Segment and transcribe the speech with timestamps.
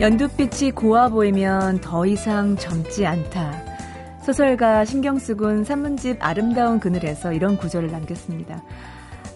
[0.00, 3.52] 연두빛이 고와 보이면 더 이상 젊지 않다.
[4.22, 8.62] 소설가 신경쓰군 산문집 아름다운 그늘에서 이런 구절을 남겼습니다.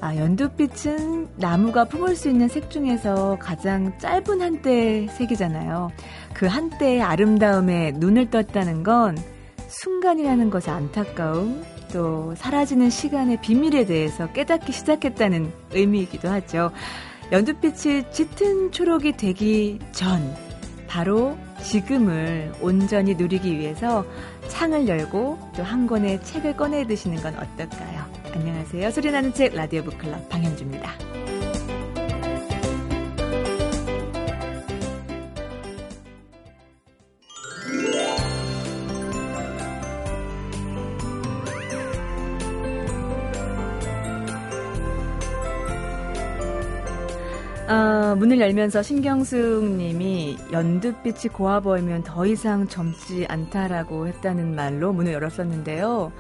[0.01, 5.91] 아, 연두빛은 나무가 품을 수 있는 색 중에서 가장 짧은 한때의 색이잖아요.
[6.33, 9.19] 그 한때의 아름다움에 눈을 떴다는 건
[9.67, 16.71] 순간이라는 것의 안타까움, 또 사라지는 시간의 비밀에 대해서 깨닫기 시작했다는 의미이기도 하죠.
[17.33, 20.21] 연두빛이 짙은 초록이 되기 전,
[20.93, 24.05] 바로 지금을 온전히 누리기 위해서
[24.49, 28.05] 창을 열고 또 한 권의 책을 꺼내 드시는 건 어떨까요?
[28.35, 28.91] 안녕하세요.
[28.91, 30.91] 소리나는 책 라디오 북클럽 방현주입니다.
[47.73, 55.13] 어, 문을 열면서 신경숙 님이 연두빛이 고와 보이면 더 이상 젊지 않다라고 했다는 말로 문을
[55.15, 56.13] 열었었는데요.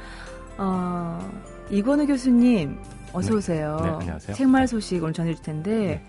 [0.56, 1.30] 어,
[1.70, 2.78] 이건우 교수님,
[3.12, 3.76] 어서오세요.
[3.82, 4.36] 네, 네, 안녕하세요.
[4.36, 6.02] 책말 소식 오늘 전해줄 텐데, 네.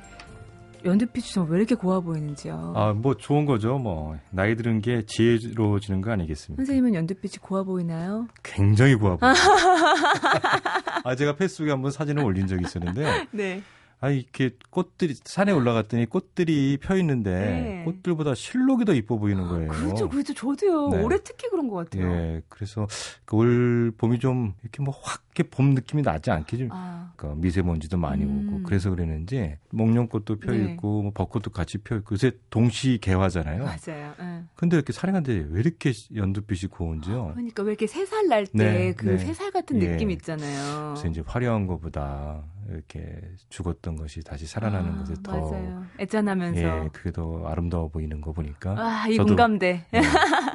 [0.85, 2.73] 연두빛이 왜 이렇게 고와 보이는지요?
[2.75, 3.77] 아, 뭐 좋은 거죠.
[3.77, 6.61] 뭐 나이 드는 게 지혜로워지는 거 아니겠습니까?
[6.61, 8.27] 선생님은 연두빛이 고와 보이나요?
[8.43, 9.33] 굉장히 고와 보여요.
[11.03, 13.61] 아, 제가 페이스북에 한번 사진을 올린 적이 있었는데, 네.
[14.03, 17.83] 아 이렇게 꽃들이 산에 올라갔더니 꽃들이 펴 있는데 네.
[17.85, 19.69] 꽃들보다 실록이 더 이뻐 보이는 거예요.
[19.71, 20.33] 그렇죠, 그렇죠.
[20.33, 20.89] 저도요.
[20.89, 21.01] 네.
[21.01, 22.11] 올해 특히 그런 것 같아요.
[22.11, 22.85] 예, 그래서
[23.31, 27.13] 올 봄이 좀 이렇게 뭐확 이렇게 봄 느낌이 나지 않게 좀 아.
[27.15, 28.49] 그러니까 미세먼지도 많이 음.
[28.49, 30.73] 오고 그래서 그랬는지 목련꽃도 펴 네.
[30.73, 33.63] 있고 뭐 벚꽃도 같이 펴 있고 요새 동시 개화잖아요.
[33.63, 34.13] 맞아요.
[34.19, 34.43] 네.
[34.55, 37.31] 근데 이렇게 산에 갔는데 왜 이렇게 연두빛이 고운지요?
[37.35, 39.51] 그러니까 왜 이렇게 세살날 때그 세살 네, 네.
[39.51, 39.91] 같은 예.
[39.91, 40.93] 느낌 있잖아요.
[40.93, 43.19] 그래서 이제 화려한 것보다 이렇게
[43.49, 45.85] 죽었던 것이 다시 살아나는 아, 것에 더 맞아요.
[45.99, 49.85] 애잔하면서 예, 그게 더 아름다워 보이는 거 보니까 아, 이 공감대.
[49.91, 50.01] 네,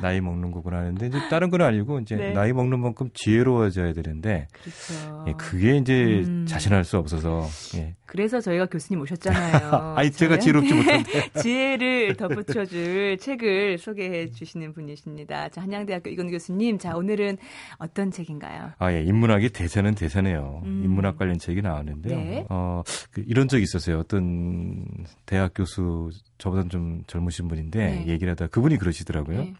[0.00, 2.32] 나이 먹는 거구나 하는데 이제 다른 건 아니고 이제 네.
[2.32, 5.24] 나이 먹는 만큼 지혜로워져야 되는데 그렇죠.
[5.28, 6.46] 예, 그게 이제 음.
[6.46, 7.46] 자신할 수 없어서
[7.76, 7.94] 예.
[8.06, 9.94] 그래서 저희가 교수님 오셨잖아요.
[9.96, 11.10] 아니 제가 지혜롭지 못한데
[11.42, 15.50] 지혜를 덧붙여줄 책을 소개해 주시는 분이십니다.
[15.50, 17.36] 자 한양대학교 이건 교수님, 자 오늘은
[17.76, 18.72] 어떤 책인가요?
[18.78, 20.62] 아 예, 인문학이 대세는 대세네요.
[20.64, 20.82] 음.
[20.84, 22.16] 인문학 관련 책이 나왔는 데요.
[22.16, 22.46] 네.
[22.48, 23.98] 어 그, 이런 적이 있었어요.
[23.98, 24.84] 어떤
[25.26, 28.06] 대학 교수 저보다 좀 젊으신 분인데 네.
[28.06, 29.38] 얘기를 하다 그분이 그러시더라고요.
[29.38, 29.54] 네.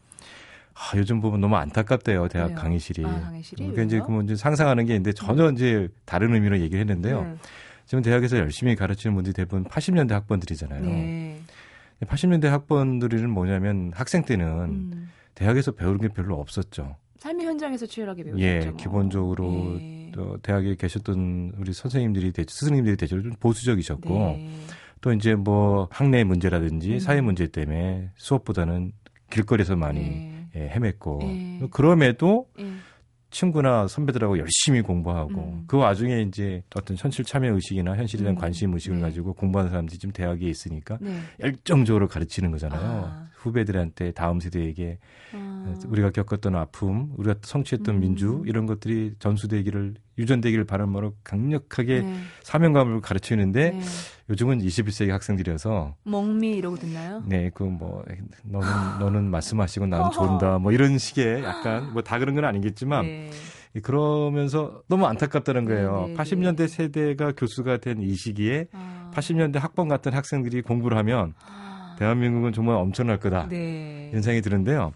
[0.74, 2.56] 아, 요즘 보면 너무 안타깝대요 대학 왜요?
[2.56, 3.04] 강의실이.
[3.04, 5.54] 아, 강의실이 그러니까 이제 그뭐 이제 상상하는 게 있는데 전혀 음.
[5.54, 7.20] 이제 다른 의미로 얘기를 했는데요.
[7.20, 7.38] 음.
[7.86, 10.82] 지금 대학에서 열심히 가르치는 분들이 대부분 80년대 학번들이잖아요.
[10.82, 11.40] 네.
[12.02, 15.10] 80년대 학번들은 뭐냐면 학생 때는 음.
[15.34, 16.96] 대학에서 배우는 게 별로 없었죠.
[17.18, 18.40] 삶의 현장에서 치열하게 배우죠.
[18.40, 18.76] 예, 뭐.
[18.76, 19.78] 기본적으로
[20.08, 20.12] 네.
[20.12, 24.50] 또 대학에 계셨던 우리 선생님들이 스승님들이 대체로 좀 보수적이셨고 네.
[25.00, 26.98] 또 이제 뭐 학내 문제라든지 음.
[26.98, 28.92] 사회 문제 때문에 수업보다는
[29.30, 30.48] 길거리에서 많이 네.
[30.56, 31.68] 예, 헤맸고 네.
[31.70, 32.72] 그럼에도 네.
[33.30, 35.64] 친구나 선배들하고 열심히 공부하고 음.
[35.66, 38.40] 그 와중에 이제 어떤 현실 참여 의식이나 현실에 대한 음.
[38.40, 39.02] 관심 의식을 네.
[39.02, 41.20] 가지고 공부하는 사람들이 지금 대학에 있으니까 네.
[41.40, 42.80] 열정적으로 가르치는 거잖아요.
[42.82, 43.28] 아.
[43.38, 44.98] 후배들한테 다음 세대에게
[45.34, 45.74] 아.
[45.86, 48.00] 우리가 겪었던 아픔, 우리가 성취했던 음.
[48.00, 52.14] 민주 이런 것들이 전수되기를 유전되기를 바람으로 강력하게 네.
[52.42, 53.80] 사명감을 가르치는데 네.
[54.30, 57.22] 요즘은 21세기 학생들이어서 멍미 이러고 듣나요?
[57.26, 58.02] 네, 그 뭐
[58.44, 58.68] 너는
[58.98, 63.30] 너는 말씀하시고 나는 좋은다 뭐 이런 식의 약간 뭐 다 그런 건 아니겠지만 네.
[63.82, 66.06] 그러면서 너무 안타깝다는 거예요.
[66.08, 69.10] 네, 80년대 세대가 교수가 된 이 시기에 아.
[69.14, 71.67] 80년대 학번 같은 학생들이 공부를 하면 아.
[71.98, 73.48] 대한민국은 정말 엄청날 거다.
[73.48, 74.08] 네.
[74.10, 74.92] 이런 생각이 드는데요.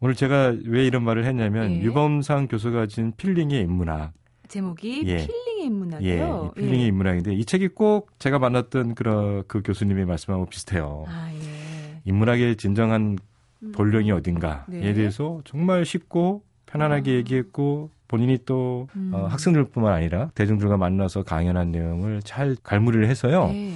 [0.00, 1.80] 오늘 제가 왜 이런 말을 했냐면 네.
[1.82, 4.12] 유범상 교수가 진 필링의 인문학
[4.48, 5.16] 제목이 예.
[5.16, 6.52] 필링의 인문학이요.
[6.56, 6.86] 예, 필링의 예.
[6.86, 11.04] 인문학인데 이 책이 꼭 제가 만났던 그런 그 교수님의 말씀하고 비슷해요.
[11.08, 12.00] 아, 예.
[12.04, 13.18] 인문학의 진정한
[13.62, 13.72] 음.
[13.72, 14.92] 본령이 어딘가에 네.
[14.92, 17.14] 대해서 정말 쉽고 편안하게 아.
[17.14, 19.10] 얘기했고 본인이 또 음.
[19.12, 23.48] 어, 학생들뿐만 아니라 대중들과 만나서 강연한 내용을 잘 갈무리를 해서요.
[23.48, 23.74] 네.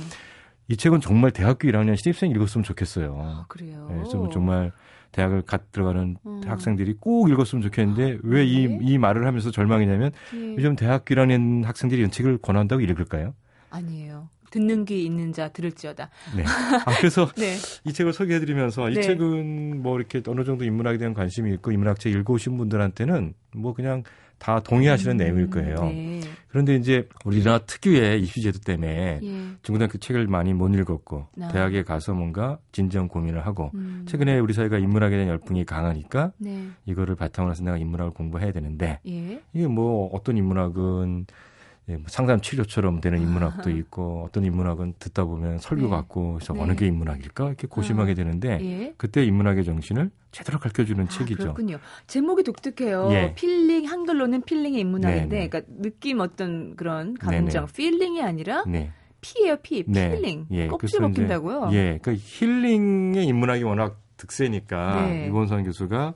[0.70, 3.18] 이 책은 정말 대학교 1학년 신입생 읽었으면 좋겠어요.
[3.20, 3.88] 아, 그래요.
[3.90, 4.70] 네, 정말
[5.10, 6.40] 대학을 갓 들어가는 음.
[6.46, 8.78] 학생들이 꼭 읽었으면 좋겠는데 왜 이이 네.
[8.80, 10.54] 이 말을 하면서 절망이냐면 예.
[10.54, 13.34] 요즘 대학교 1학년 학생들이 이 책을 권한다고 읽을까요?
[13.70, 14.28] 아니에요.
[14.52, 16.08] 듣는 귀 있는 자 들을지어다.
[16.36, 16.44] 네.
[16.44, 17.56] 아, 그래서 네.
[17.84, 19.02] 이 책을 소개해드리면서 이 네.
[19.02, 24.04] 책은 뭐 이렇게 어느 정도 인문학에 대한 관심이 있고 인문학 책 읽어오신 분들한테는 뭐 그냥
[24.40, 25.76] 다 동의하시는 음, 내용일 거예요.
[25.84, 26.20] 네.
[26.48, 29.40] 그런데 이제 우리나라 특유의 이슈제도 때문에 예.
[29.62, 31.48] 중고등학교 책을 많이 못 읽었고 아.
[31.48, 34.04] 대학에 가서 뭔가 진정 고민을 하고 음.
[34.08, 36.68] 최근에 우리 사회가 인문학에 대한 열풍이 강하니까 네.
[36.86, 39.42] 이거를 바탕으로 해서 내가 인문학을 공부해야 되는데 예.
[39.52, 41.26] 이게 뭐 어떤 인문학은
[41.90, 45.90] 예, 뭐 상담 치료처럼 되는 인문학도 있고 어떤 인문학은 듣다 보면 설교 네.
[45.90, 46.60] 같고 그래서 네.
[46.60, 48.94] 어느 게 인문학일까 이렇게 고심하게 아, 되는데 예.
[48.96, 51.42] 그때 인문학의 정신을 제대로 가르쳐주는 아, 책이죠.
[51.42, 51.78] 그렇군요.
[52.06, 53.08] 제목이 독특해요.
[53.10, 53.34] 예.
[53.34, 55.48] 필링 한글로는 필링의 인문학인데, 네, 네.
[55.48, 58.92] 그러니까 느낌 어떤 그런 감정, feeling이 아니라 네.
[59.20, 59.84] P예요, P.
[59.86, 60.10] 네.
[60.12, 60.46] 필링.
[60.52, 61.70] 예, 껍질 벗긴다고요?
[61.72, 65.26] 예, 그 힐링의 인문학이 워낙 득세니까 네.
[65.26, 66.14] 유범상 교수가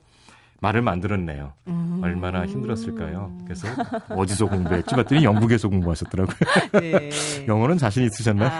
[0.65, 1.53] 말을 만들었네요.
[1.67, 1.99] 음.
[2.01, 3.37] 얼마나 힘들었을까요?
[3.43, 3.67] 그래서
[4.09, 4.95] 어디서 공부했지?
[4.95, 6.35] 봤더니 영국에서 공부하셨더라고요.
[6.81, 7.09] 네.
[7.47, 8.47] 영어는 자신 있으셨나?
[8.47, 8.59] 아,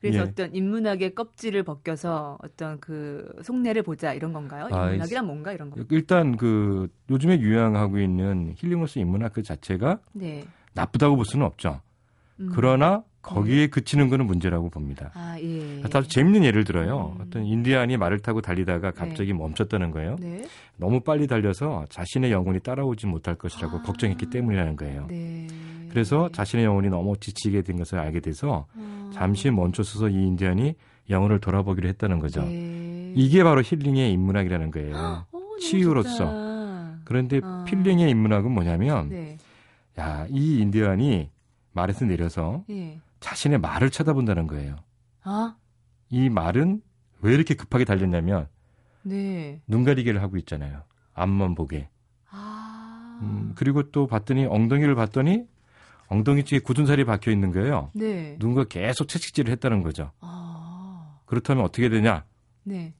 [0.00, 0.20] 그래서 예.
[0.20, 4.68] 어떤 인문학의 껍질을 벗겨서 어떤 그 속내를 보자 이런 건가요?
[4.70, 5.80] 아, 인문학이란 뭔가 이런 거.
[5.90, 10.44] 일단 그 요즘에 유행하고 있는 힐링으로서 인문학 그 자체가 네.
[10.74, 11.80] 나쁘다고 볼 수는 없죠.
[12.40, 12.50] 음.
[12.54, 15.10] 그러나 거기에 그치는 거는 문제라고 봅니다.
[15.14, 15.82] 아, 예.
[15.82, 17.16] 아주 재밌는 예를 들어요.
[17.16, 17.24] 음.
[17.26, 20.16] 어떤 인디안이 말을 타고 달리다가 갑자기 멈췄다는 거예요.
[20.20, 20.44] 네.
[20.76, 23.82] 너무 빨리 달려서 자신의 영혼이 따라오지 못할 것이라고 아.
[23.82, 25.06] 걱정했기 때문이라는 거예요.
[25.08, 25.48] 네.
[25.90, 29.10] 그래서 자신의 영혼이 너무 지치게 된 것을 알게 돼서 아.
[29.12, 30.74] 잠시 멈춰서서 이 인디안이
[31.10, 32.42] 영혼을 돌아보기로 했다는 거죠.
[32.42, 33.12] 네.
[33.16, 34.94] 이게 바로 힐링의 인문학이라는 거예요.
[34.94, 36.16] 어, 너무 치유로서.
[36.16, 37.00] 좋다.
[37.04, 37.64] 그런데 아.
[37.66, 39.38] 필링의 인문학은 뭐냐면 네.
[39.98, 41.30] 야, 이 인디안이
[41.72, 42.98] 말에서 내려서 예.
[43.20, 44.76] 자신의 말을 쳐다본다는 거예요.
[45.22, 45.56] 아,
[46.10, 46.80] 이 말은
[47.20, 48.48] 왜 이렇게 급하게 달렸냐면
[49.02, 49.60] 네.
[49.66, 50.82] 눈 가리개를 하고 있잖아요.
[51.14, 51.88] 앞만 보게.
[52.30, 53.18] 아.
[53.22, 55.46] 음, 그리고 또 봤더니 엉덩이를 봤더니
[56.08, 57.90] 엉덩이 쪽에 굳은 살이 박혀 있는 거예요.
[57.94, 58.36] 네.
[58.38, 60.12] 누군가 계속 채찍질을 했다는 거죠.
[60.20, 61.18] 아.
[61.26, 62.24] 그렇다면 어떻게 되냐?
[62.62, 62.94] 네.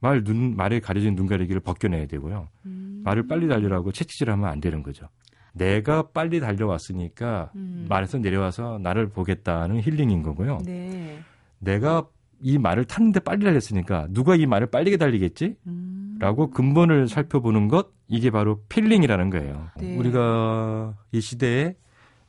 [0.00, 2.48] 말 눈 말에 가려진 눈 가리개를 벗겨내야 되고요.
[2.66, 3.02] 음.
[3.04, 5.08] 말을 빨리 달리라고 채찍질하면 안 되는 거죠.
[5.52, 7.86] 내가 빨리 달려왔으니까 음.
[7.88, 10.58] 말에서 내려와서 나를 보겠다는 힐링인 거고요.
[10.64, 11.20] 네.
[11.58, 12.06] 내가
[12.42, 15.56] 이 말을 탔는데 빨리 달렸으니까 누가 이 말을 빨리 달리게 했지?
[15.66, 16.16] 음.
[16.20, 19.68] 라고 근본을 살펴보는 것 이게 바로 peeling이라는 거예요.
[19.78, 19.96] 네.
[19.96, 21.76] 우리가 이 시대에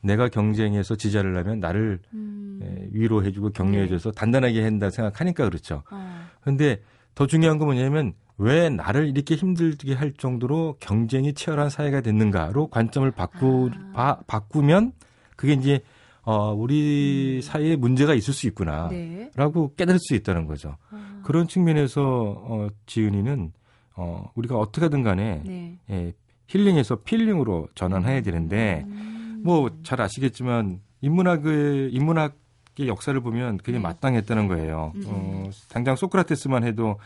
[0.02, 2.60] 내가 경쟁에서 지지를 하면 나를 음.
[2.62, 5.82] 에, 위로해주고 격려해줘서 단단하게 한다 생각하니까 그렇죠.
[5.90, 6.28] 아.
[6.40, 6.82] 근데
[7.14, 13.10] 더 중요한 건 뭐냐면 왜 나를 이렇게 힘들게 할 정도로 경쟁이 치열한 사회가 됐는가로 관점을
[13.12, 13.92] 바꾸 아.
[13.94, 14.92] 바, 바꾸면
[15.36, 15.80] 그게 이제
[16.22, 18.86] 어 우리 사회에 문제가 있을 수 있구나.
[18.86, 18.90] 음.
[18.90, 19.30] 네.
[19.34, 20.76] 라고 깨달을 수 있다는 거죠.
[20.90, 21.20] 아.
[21.24, 23.52] 그런 측면에서 어 지은이는
[23.96, 25.78] 어 우리가 어떻게든 간에 네.
[25.90, 26.12] 예,
[26.46, 29.42] 힐링에서 필링으로 전환해야 되는데 음.
[29.44, 32.36] 뭐잘 아시겠지만 인문학의 인문학의
[32.80, 33.78] 역사를 보면 그게 네.
[33.78, 34.92] 마땅했다는 거예요.
[34.96, 35.02] 음.
[35.06, 36.98] 어, 당장 소크라테스만 해도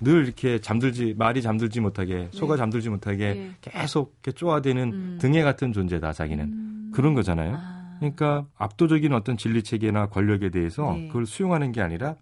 [0.00, 2.58] 늘 이렇게 잠들지 말이 잠들지 못하게 소가 네.
[2.58, 3.50] 잠들지 못하게 네.
[3.60, 5.18] 계속 이렇게 쪼아대는 음.
[5.20, 6.92] 등에 같은 존재다 자기는 음.
[6.92, 7.56] 그런 거잖아요.
[7.56, 7.96] 아.
[8.00, 11.06] 그러니까 압도적인 어떤 진리 체계나 권력에 대해서 네.
[11.06, 12.16] 그걸 수용하는 게 아니라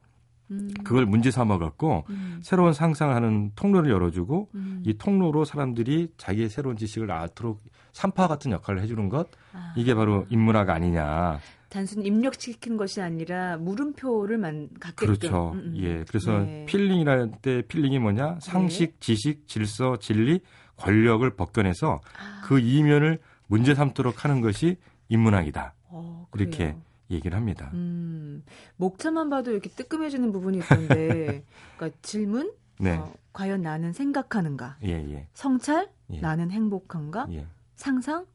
[0.50, 0.68] 음.
[0.84, 2.40] 그걸 문제 삼아 갖고 음.
[2.42, 4.82] 새로운 상상하는 통로를 열어주고 음.
[4.84, 7.62] 이 통로로 사람들이 자기의 새로운 지식을 낳도록
[7.92, 9.72] 산파 같은 역할을 해주는 것 아.
[9.76, 11.38] 이게 바로 인문학 아니냐.
[11.70, 15.14] 단순히 입력시킨 것이 아니라 물음표를 만 갖게끔.
[15.14, 15.52] 그렇죠.
[15.54, 15.74] 음, 음.
[15.76, 16.04] 예.
[16.06, 16.66] 그래서 네.
[16.66, 18.38] peeling이랄 때 peeling이 뭐냐?
[18.40, 20.40] 상식, 지식, 질서, 진리,
[20.76, 22.42] 권력을 벗겨내서 아.
[22.44, 24.76] 그 이면을 문제 삼도록 하는 것이
[25.08, 25.74] 인문학이다.
[25.84, 26.26] 어.
[26.34, 26.76] 이렇게
[27.10, 27.70] 얘기를 합니다.
[27.74, 28.44] 음,
[28.76, 31.44] 목차만 봐도 이렇게 뜨끔해지는 부분이 있던데,
[31.76, 32.96] 그러니까 질문, 네.
[32.96, 34.76] 어, 과연 나는 생각하는가?
[34.84, 35.26] 예, 예.
[35.34, 36.20] 성찰, 예.
[36.20, 37.26] 나는 행복한가?
[37.32, 37.46] 예.
[37.74, 38.26] 상상,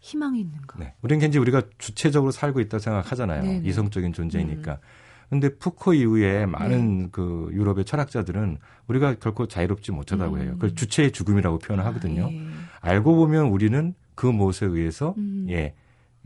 [0.00, 0.78] 희망이 있는가?
[0.78, 0.94] 네.
[1.02, 3.42] 우리는 이제 우리가 주체적으로 살고 있다고 생각하잖아요.
[3.42, 3.58] 네네.
[3.58, 3.66] 음.
[3.66, 4.78] 이성적인 존재니까.
[5.28, 7.08] 근데 푸코 이후에 많은 네.
[7.12, 10.40] 그 유럽의 철학자들은 우리가 결코 자유롭지 못하다고 음.
[10.40, 10.50] 해요.
[10.54, 12.26] 그걸 주체의 죽음이라고 표현을 하거든요.
[12.26, 12.46] 아, 예.
[12.80, 15.46] 알고 보면 우리는 그 무엇에 의해서 음.
[15.48, 15.74] 예,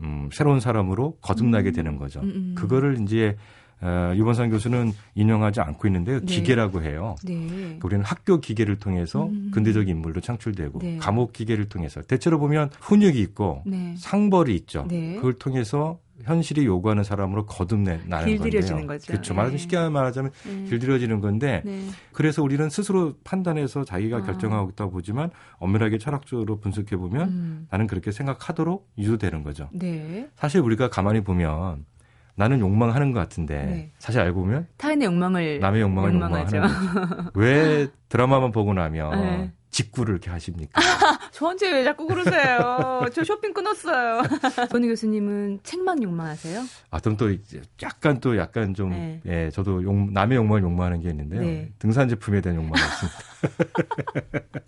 [0.01, 2.21] 음, 새로운 사람으로 거듭나게 되는 거죠.
[2.21, 2.55] 음, 음.
[2.55, 3.37] 그거를 이제
[3.85, 6.19] 어, 유번상 교수는 인용하지 않고 있는데요.
[6.19, 6.25] 네.
[6.25, 7.15] 기계라고 해요.
[7.23, 7.47] 네.
[7.47, 9.51] 그러니까 우리는 학교 기계를 통해서 음.
[9.53, 10.97] 근대적 인물도 창출되고 네.
[10.97, 13.93] 감옥 기계를 통해서 대체로 보면 훈육이 있고 네.
[13.97, 14.87] 상벌이 있죠.
[14.89, 15.15] 네.
[15.17, 18.97] 그걸 통해서 현실이 요구하는 사람으로 거듭내 나는 길들여지는 건데요.
[18.97, 19.11] 거죠.
[19.11, 19.33] 그렇죠.
[19.35, 19.61] 말하자면 네.
[19.61, 20.63] 쉽게 말하자면 네.
[20.69, 21.87] 길들여지는 건데 네.
[22.11, 24.21] 그래서 우리는 스스로 판단해서 자기가 아.
[24.23, 27.67] 결정하고 있다고 보지만 엄밀하게 철학적으로 분석해 보면 음.
[27.69, 29.69] 나는 그렇게 생각하도록 유도되는 거죠.
[29.73, 30.27] 네.
[30.37, 31.85] 사실 우리가 가만히 보면
[32.35, 33.91] 나는 욕망하는 것 같은데 네.
[33.97, 36.57] 사실 알고 보면 타인의 욕망을 남의 욕망을 욕망하죠.
[36.57, 37.31] 욕망하는 거죠.
[37.35, 39.51] 왜 드라마만 보고 나면 네.
[39.69, 40.81] 직구를 이렇게 하십니까?
[41.35, 43.01] 저한테 왜 자꾸 그러세요?
[43.13, 44.21] 저 쇼핑 끊었어요.
[44.71, 46.61] 손희 교수님은 책만 욕망하세요?
[46.91, 49.19] 아, 그럼 또 이제 약간 또 약간 좀, 네.
[49.25, 51.41] 예, 저도 욕, 남의 욕망을 욕망하는 게 있는데요.
[51.41, 51.73] 네.
[51.77, 53.19] 등산 제품에 대한 욕망이 있습니다.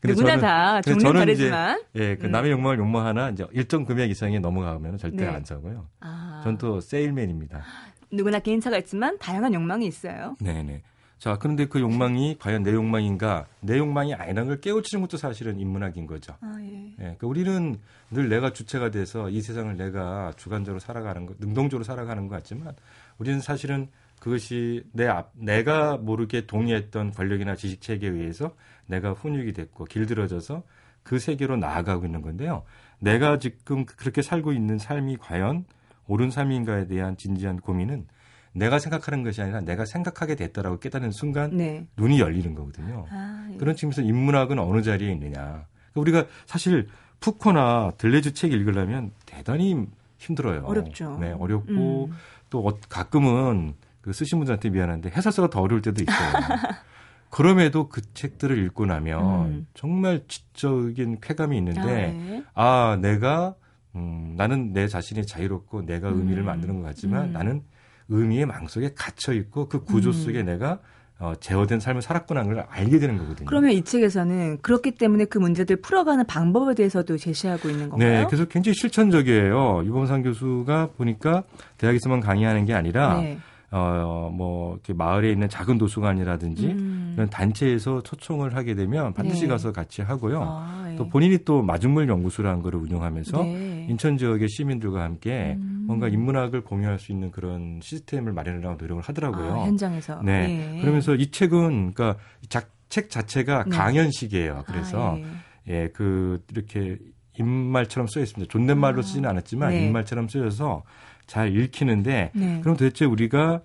[0.00, 1.82] 근데 누구나 저는- 다 근데 종류는 저는 이제 다르지만.
[1.96, 2.30] 예, 그 음.
[2.30, 5.26] 남의 욕망을 욕망하나 이제 일정 금액 이상이 넘어가면 절대 네.
[5.28, 5.88] 안 사고요.
[6.00, 7.64] 아, 전또 세일맨입니다.
[8.12, 10.36] 누구나 개인차가 있지만 다양한 욕망이 있어요.
[10.40, 10.82] 네네.
[11.24, 16.06] 자, 그런데 그 욕망이 과연 내 욕망인가, 내 욕망이 아니라는 걸 깨우치는 것도 사실은 인문학인
[16.06, 16.36] 거죠.
[16.42, 16.92] 아, 예.
[16.98, 17.78] 그러니까 우리는
[18.10, 22.74] 늘 내가 주체가 돼서 이 세상을 내가 주관적으로 살아가는 것, 능동적으로 살아가는 것 같지만
[23.16, 23.88] 우리는 사실은
[24.20, 28.54] 그것이 내 앞, 내가 모르게 동의했던 권력이나 지식 체계에 의해서
[28.84, 30.62] 내가 훈육이 됐고 길들어져서
[31.02, 32.64] 그 세계로 나아가고 있는 건데요.
[32.98, 35.64] 내가 지금 그렇게 살고 있는 삶이 과연
[36.06, 38.08] 옳은 삶인가에 대한 진지한 고민은
[38.54, 41.86] 내가 생각하는 것이 아니라 내가 생각하게 됐다라고 깨닫는 순간 네.
[41.96, 43.06] 눈이 열리는 거거든요.
[43.10, 43.56] 아, 예.
[43.56, 45.66] 그런 측면에서 인문학은 어느 자리에 있느냐.
[45.92, 46.88] 그러니까 우리가 사실
[47.20, 49.86] 푸코나 들레즈 책 읽으려면 대단히
[50.18, 50.62] 힘들어요.
[50.64, 51.18] 어렵죠.
[51.20, 52.16] 네, 어렵고 음.
[52.48, 56.32] 또 어, 가끔은 그 쓰신 분들한테 미안한데 해설서가 더 어려울 때도 있어요.
[57.30, 59.66] 그럼에도 그 책들을 읽고 나면 음.
[59.74, 62.44] 정말 지적인 쾌감이 있는데 아, 네.
[62.54, 63.56] 아 내가
[63.96, 66.46] 음, 나는 내 자신이 자유롭고 내가 의미를 음.
[66.46, 67.32] 만드는 것 같지만 음.
[67.32, 67.62] 나는
[68.08, 70.12] 의미의 망 속에 갇혀 있고 그 구조 음.
[70.12, 70.80] 속에 내가
[71.18, 73.46] 어, 제어된 삶을 살았구나 하는 걸 알게 되는 거거든요.
[73.46, 78.20] 그러면 이 책에서는 그렇기 때문에 그 문제들 풀어가는 방법에 대해서도 제시하고 있는 건가요?
[78.20, 79.84] 네, 그래서 굉장히 실천적이에요.
[79.84, 81.44] 유범상 교수가 보니까
[81.78, 83.38] 대학에서만 강의하는 게 아니라 네.
[83.76, 87.12] 어, 뭐, 이렇게 마을에 있는 작은 도서관이라든지 음.
[87.16, 89.48] 이런 단체에서 초청을 하게 되면 반드시 네.
[89.48, 90.42] 가서 같이 하고요.
[90.42, 90.94] 아, 네.
[90.94, 93.86] 또 본인이 또 마중물 연구소라는 거를 운영하면서 네.
[93.90, 95.84] 인천 지역의 시민들과 함께 음.
[95.88, 99.62] 뭔가 인문학을 공유할 수 있는 그런 시스템을 마련하려고 노력을 하더라고요.
[99.62, 100.22] 아, 현장에서.
[100.22, 100.76] 네.
[100.76, 100.80] 예.
[100.80, 102.16] 그러면서 이 책은 그러니까
[102.48, 103.76] 작, 책 자체가 네.
[103.76, 104.62] 강연식이에요.
[104.68, 105.24] 그래서 아, 예.
[105.66, 106.98] 예, 그 이렇게
[107.36, 108.52] 입말처럼 쓰여 있습니다.
[108.52, 109.02] 존댓말로 아.
[109.02, 109.86] 쓰지는 않았지만 네.
[109.86, 110.84] 입말처럼 쓰여서
[111.26, 112.60] 잘 읽히는데 네.
[112.60, 113.62] 그럼 도대체 우리가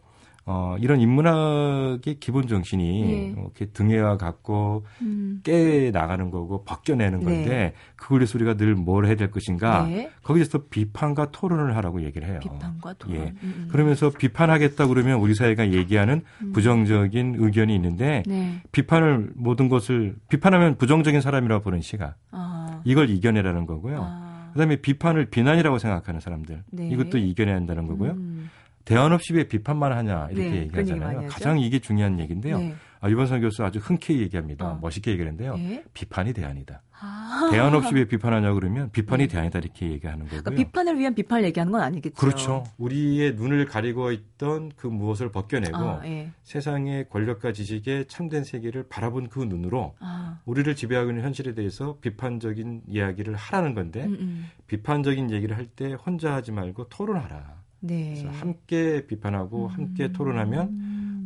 [0.52, 3.36] 어, 이런 인문학의 기본 정신이 네.
[3.38, 5.42] 이렇게 등에와 같고 음.
[5.44, 7.74] 깨 나가는 거고 벗겨내는 건데 네.
[7.96, 10.10] 그걸 위해서 우리가 늘 뭘 해야 될 것인가 네.
[10.24, 12.40] 거기에서 비판과 토론을 하라고 얘기를 해요.
[12.42, 13.16] 비판과 토론.
[13.16, 13.22] 예.
[13.22, 13.68] 음, 음.
[13.70, 16.52] 그러면서 비판하겠다 그러면 우리 사회가 얘기하는 음.
[16.52, 18.60] 부정적인 의견이 있는데 네.
[18.72, 22.16] 비판을 모든 것을 비판하면 부정적인 사람이라고 보는 시각.
[22.32, 22.82] 아.
[22.86, 24.02] 이걸 이겨내라는 거고요.
[24.04, 24.29] 아.
[24.54, 26.90] 그다음에 비판을 비난이라고 생각하는 사람들 네.
[26.90, 28.12] 이것도 이겨내야 한다는 거고요.
[28.12, 28.50] 음.
[28.86, 31.28] 대안 없이 왜 비판만 하냐 이렇게 네, 얘기하잖아요.
[31.30, 32.58] 가장 이게 중요한 얘기인데요.
[33.02, 33.08] 네.
[33.08, 34.72] 아, 유반선 교수 아주 흔쾌히 얘기합니다.
[34.72, 34.80] 어.
[34.82, 35.56] 멋있게 얘기하는데요.
[35.58, 35.84] 네.
[35.94, 36.82] 비판이 대안이다.
[37.02, 37.50] 아.
[37.52, 39.34] 대안 없이 왜 비판하냐 그러면 비판이 네.
[39.34, 40.42] 대안이다 이렇게 얘기하는 거고요.
[40.42, 42.16] 그러니까 비판을 위한 비판을 얘기하는 건 아니겠죠.
[42.16, 42.64] 그렇죠.
[42.78, 46.32] 우리의 눈을 가리고 있던 그 무엇을 벗겨내고 아, 예.
[46.44, 50.40] 세상의 권력과 지식의 참된 세계를 바라본 그 눈으로 아.
[50.46, 54.46] 우리를 지배하고 있는 현실에 대해서 비판적인 이야기를 하라는 건데 음, 음.
[54.68, 57.60] 비판적인 얘기를 할 때 혼자 하지 말고 토론하라.
[57.82, 58.16] 네.
[58.20, 59.72] 그래서 함께 비판하고 음.
[59.72, 60.70] 함께 토론하면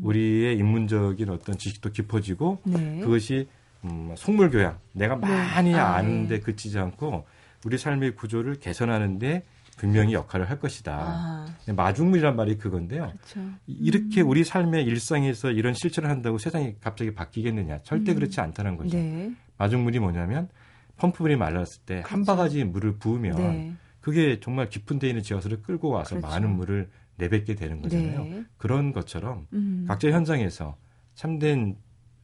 [0.03, 2.99] 우리의 인문적인 어떤 지식도 깊어지고 네.
[2.99, 3.47] 그것이
[3.85, 5.27] 음, 속물 교양 내가 네.
[5.27, 6.41] 많이 아, 아는데 네.
[6.41, 7.25] 그치지 않고
[7.65, 9.43] 우리 삶의 구조를 개선하는데
[9.77, 10.95] 분명히 역할을 할 것이다.
[10.95, 11.45] 아.
[11.73, 13.11] 마중물이란 말이 그건데요.
[13.23, 13.49] 그렇죠.
[13.65, 14.29] 이렇게 음.
[14.29, 17.79] 우리 삶의 일상에서 이런 실천을 한다고 세상이 갑자기 바뀌겠느냐?
[17.83, 18.15] 절대 음.
[18.15, 18.95] 그렇지 않다는 거죠.
[18.97, 19.31] 네.
[19.57, 20.49] 마중물이 뭐냐면
[20.97, 22.25] 펌프물이 말랐을 때한 그렇죠.
[22.25, 23.73] 바가지 물을 부으면 네.
[23.99, 26.27] 그게 정말 깊은 데 있는 지하수를 끌고 와서 그렇죠.
[26.27, 28.23] 많은 물을 내뱉게 되는 거잖아요.
[28.23, 28.43] 네.
[28.57, 29.85] 그런 것처럼 음.
[29.87, 30.75] 각자 현장에서
[31.15, 31.75] 참된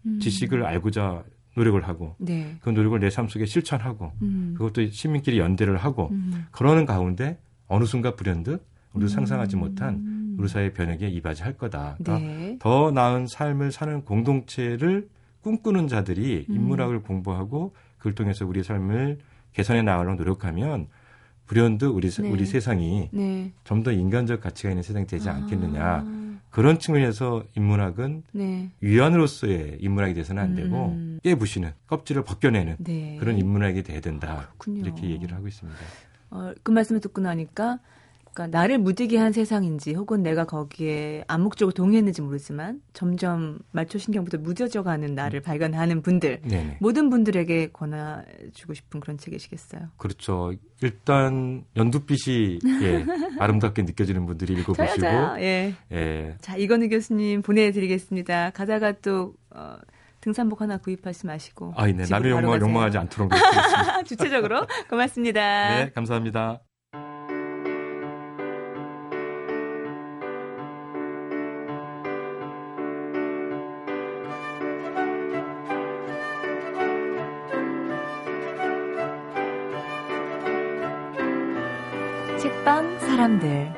[0.05, 0.19] 음.
[0.19, 1.23] 지식을 알고자
[1.55, 2.55] 노력을 하고 네.
[2.61, 4.55] 그 노력을 내 삶 속에 실천하고 음.
[4.57, 6.45] 그것도 시민끼리 연대를 하고 음.
[6.51, 9.13] 그러는 가운데 어느 순간 불현듯 우리도 음.
[9.13, 11.97] 상상하지 못한 우리 사회 변혁에 이바지할 거다.
[11.99, 12.57] 그러니까 네.
[12.59, 15.09] 더 나은 삶을 사는 공동체를
[15.41, 16.55] 꿈꾸는 자들이 음.
[16.55, 19.19] 인문학을 공부하고 그걸 통해서 우리 삶을
[19.53, 20.87] 개선해 나가려고 노력하면
[21.49, 22.29] 불현듯 우리 네.
[22.29, 23.51] 우리 세상이 네.
[23.63, 25.33] 좀더 인간적 가치가 있는 세상이 되지 아.
[25.33, 26.05] 않겠느냐
[26.51, 28.69] 그런 측면에서 인문학은 네.
[28.81, 31.19] 위안으로서의 인문학이 돼서는 안 되고 음.
[31.23, 33.17] 깨부시는 껍질을 벗겨내는 네.
[33.19, 35.79] 그런 인문학이 돼야 된다 아, 이렇게 얘기를 하고 있습니다.
[36.31, 37.79] 어, 그 말씀을 듣고 나니까
[38.33, 45.13] 그러니까 나를 무디게 한 세상인지 혹은 내가 거기에 암묵적으로 동의했는지 모르지만 점점 말초신경부터 무뎌져 가는
[45.15, 45.43] 나를 음.
[45.43, 46.77] 발견하는 분들 네네.
[46.79, 49.89] 모든 분들에게 권해주고 싶은 그런 책이시겠어요.
[49.97, 50.53] 그렇죠.
[50.81, 53.05] 일단 연두빛이 예,
[53.39, 55.05] 아름답게 느껴지는 분들이 읽어보시고
[55.39, 55.73] 예.
[55.91, 56.35] 예.
[56.39, 58.51] 자 이건우 교수님 보내드리겠습니다.
[58.51, 59.77] 가다가 또 어,
[60.21, 61.73] 등산복 하나 구입하지 마시고.
[61.75, 62.05] 아, 네.
[62.09, 63.31] 남의 욕망을 욕망하지 않도록.
[64.05, 65.39] 주체적으로 고맙습니다.
[65.75, 66.61] 네, 감사합니다.
[83.19, 83.73] 사람들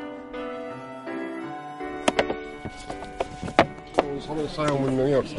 [4.22, 5.36] 새로운 서양 문명의 역사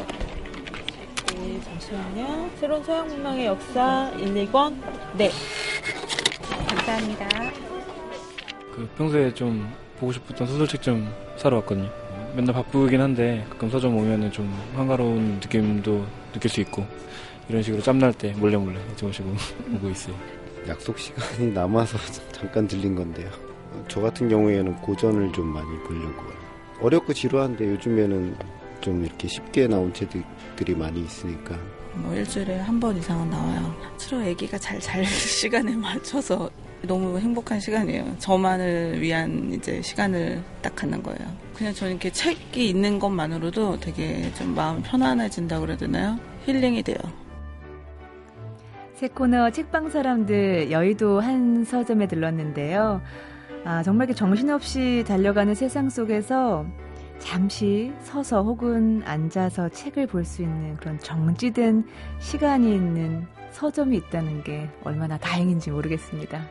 [1.37, 2.49] 네, 잠시만요.
[2.59, 4.75] 새로운 서양 문명의 역사 1, 2권
[5.17, 5.31] 네
[6.67, 7.29] 감사합니다.
[8.75, 11.89] 그 평소에 좀 보고 싶었던 소설책 좀 사러 왔거든요.
[12.35, 16.85] 맨날 바쁘긴 한데 가끔 서점 오면은 좀 한가로운 느낌도 느낄 수 있고
[17.47, 19.29] 이런 식으로 짬날 때 몰래 몰래 이쪽으로
[19.75, 20.13] 오고 있어요.
[20.67, 21.97] 약속 시간이 남아서
[22.33, 23.52] 잠깐 들린 건데요.
[23.87, 26.23] 저 같은 경우에는 고전을 좀 많이 보려고
[26.81, 28.35] 어렵고 지루한데 요즘에는
[28.81, 31.55] 좀 이렇게 쉽게 나온 책들이 많이 있으니까
[31.95, 33.73] 뭐 일주일에 한 번 이상은 나와요.
[33.97, 36.49] 치료 아기가 잘 잘 시간에 맞춰서
[36.85, 38.15] 너무 행복한 시간이에요.
[38.19, 41.19] 저만을 위한 이제 시간을 딱 갖는 거예요.
[41.55, 46.19] 그냥 저는 이렇게 책이 있는 것만으로도 되게 좀 마음 편안해진다고 그래야 되나요?
[46.45, 46.97] 힐링이 돼요.
[48.95, 53.01] 새 코너 책방 사람들 여의도 한 서점에 들렀는데요.
[53.65, 56.65] 아, 정말 이렇게 정신없이 달려가는 세상 속에서
[57.19, 61.85] 잠시 서서 혹은 앉아서 책을 볼 수 있는 그런 정지된
[62.19, 66.41] 시간이 있는 서점이 있다는 게 얼마나 다행인지 모르겠습니다.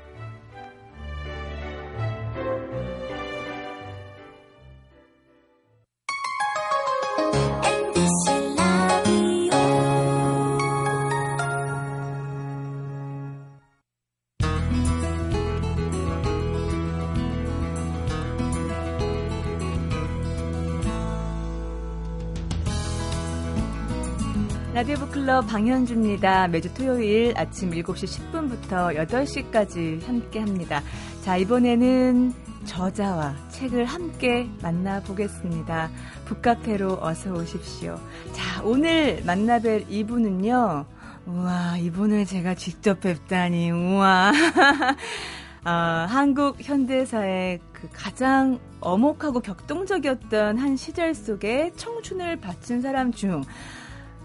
[24.82, 26.48] 라디오 북클럽 방현주입니다.
[26.48, 30.82] 매주 토요일 아침 7시 10분부터 8시까지 함께 합니다.
[31.22, 32.34] 자, 이번에는
[32.64, 35.88] 저자와 책을 함께 만나보겠습니다.
[36.24, 37.96] 북카페로 어서 오십시오.
[38.32, 40.84] 자, 오늘 만나뵐 이분은요.
[41.26, 44.32] 우와, 이분을 제가 직접 뵙다니, 우와.
[45.64, 45.70] 어,
[46.08, 53.44] 한국 현대사의 그 가장 어목하고 격동적이었던 한 시절 속에 청춘을 바친 사람 중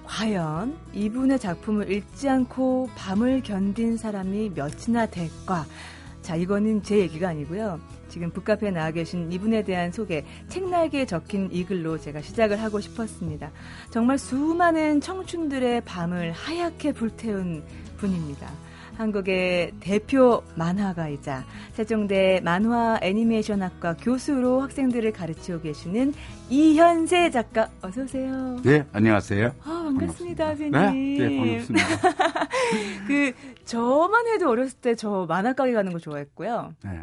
[0.08, 5.66] 과연 이분의 작품을 읽지 않고 밤을 견딘 사람이 몇이나 될까?
[6.22, 7.80] 자, 이거는 제 얘기가 아니고요.
[8.08, 13.52] 지금 북카페에 나와 계신 이분에 대한 소개, 책날개에 적힌 이 글로 제가 시작을 하고 싶었습니다.
[13.92, 17.64] 정말 수많은 청춘들의 밤을 하얗게 불태운
[17.98, 18.50] 분입니다.
[18.98, 21.44] 한국의 대표 만화가이자
[21.74, 26.14] 세종대 만화 애니메이션학과 교수로 학생들을 가르치고 계시는
[26.50, 28.58] 이현세 작가 어서 오세요.
[28.64, 29.48] 네, 안녕하세요.
[29.64, 30.72] 아, 반갑습니다, 선생님.
[30.72, 31.86] 네, 네, 반갑습니다.
[33.08, 33.34] 그
[33.66, 36.74] 저만 해도 어렸을 때 저 만화 가게 가는 거 좋아했고요.
[36.84, 37.02] 네.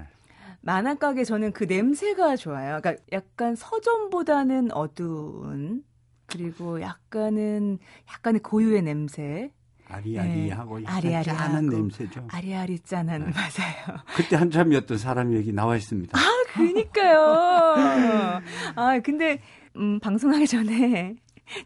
[0.63, 2.81] 만화 가게 저는 그 냄새가 좋아요.
[2.81, 5.85] 그러니까 약간 서점보다는 어두운
[6.27, 7.79] 그리고 약간은
[8.11, 9.53] 약간의 고유의 냄새.
[9.95, 10.85] 아리아리하고 네.
[10.85, 11.39] 약간 아리아리하고.
[11.39, 12.27] 짠한 냄새죠.
[12.31, 13.27] 아리아리 짠한 네.
[13.33, 13.99] 맞아요.
[14.17, 16.19] 그때 한참이었던 사람이 여기 나와 있습니다.
[16.55, 17.19] 그러니까요.
[18.77, 19.41] 아 근데
[19.77, 21.17] 음, 방송하기 전에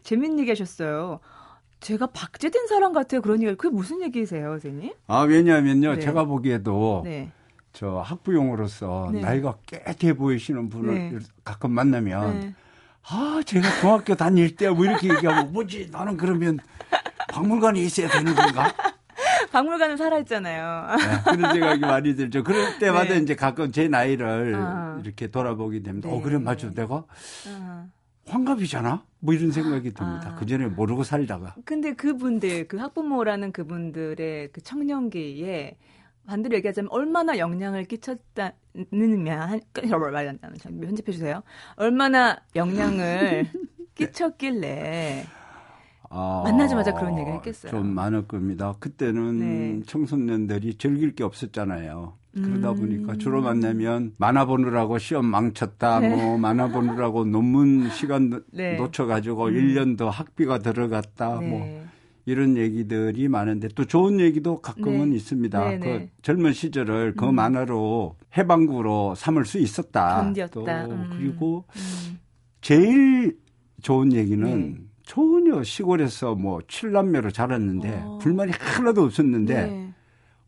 [0.03, 1.19] 재밌는 얘기 하셨어요.
[1.79, 3.21] 제가 박제된 사람 같아요.
[3.21, 3.55] 그런 얘기.
[3.55, 4.93] 그게 무슨 얘기세요, 선생님?
[5.07, 5.95] 아, 왜냐하면요.
[5.95, 5.99] 네.
[6.01, 7.31] 제가 보기에도 네.
[7.71, 9.21] 저 학부용으로서 네.
[9.21, 11.19] 나이가 꽤돼 보이시는 분을 네.
[11.45, 12.55] 가끔 만나면 네.
[13.07, 15.87] 아, 제가 중학교 다닐 때 뭐 이렇게 얘기하고 뭐지?
[15.91, 16.59] 나는 그러면
[17.31, 18.73] 박물관에 있어야 되는 건가?
[19.51, 20.95] 박물관은 살아있잖아요.
[20.97, 22.43] 네, 그런 생각이 많이 들죠.
[22.43, 23.17] 그럴 때마다 네.
[23.17, 24.99] 이제 가끔 제 나이를 아.
[25.03, 26.09] 이렇게 돌아보게 됩니다.
[26.09, 26.15] 네.
[26.15, 26.69] 어, 그래, 맞아.
[26.69, 27.05] 내가
[27.47, 27.85] 아.
[28.27, 29.03] 환갑이잖아?
[29.19, 30.31] 뭐 이런 생각이 듭니다.
[30.33, 30.35] 아.
[30.35, 31.55] 그 전에 모르고 살다가.
[31.65, 35.77] 근데 그분들, 그 학부모라는 그분들의 그 청년기에
[36.27, 38.53] 반대로 얘기하자면 얼마나 영향을 끼쳤다는
[39.27, 41.41] 한, 말안 나는 참 편집해 주세요.
[41.75, 43.47] 얼마나 영향을
[43.95, 45.25] 끼쳤길래
[46.09, 47.71] 아, 만나자마자 그런 얘기를 했겠어요.
[47.71, 48.73] 좀 많을 겁니다.
[48.79, 49.81] 그때는 네.
[49.85, 52.13] 청소년들이 즐길 게 없었잖아요.
[52.33, 52.75] 그러다 음.
[52.75, 56.09] 보니까 주로 만나면 만화 보느라고 시험 망쳤다, 네.
[56.09, 58.75] 뭐 만화 보느라고 논문 시간 네.
[58.77, 59.55] 놓쳐가지고 음.
[59.55, 61.83] 일 1년 더 학비가 들어갔다, 뭐 네.
[62.25, 65.15] 이런 얘기들이 많은데 또 좋은 얘기도 가끔은 네.
[65.15, 65.69] 있습니다.
[65.69, 66.11] 네, 그 네.
[66.21, 67.35] 젊은 시절을 그 음.
[67.35, 70.31] 만화로 해방구로 삼을 수 있었다.
[70.31, 70.51] 견뎠다.
[70.51, 71.09] 또 음.
[71.11, 72.19] 그리고 음.
[72.61, 73.39] 제일
[73.81, 74.77] 좋은 얘기는 네.
[75.09, 78.19] 전혀 시골에서 뭐 칠남매로 자랐는데 어.
[78.21, 79.89] 불만이 하나도 없었는데 네.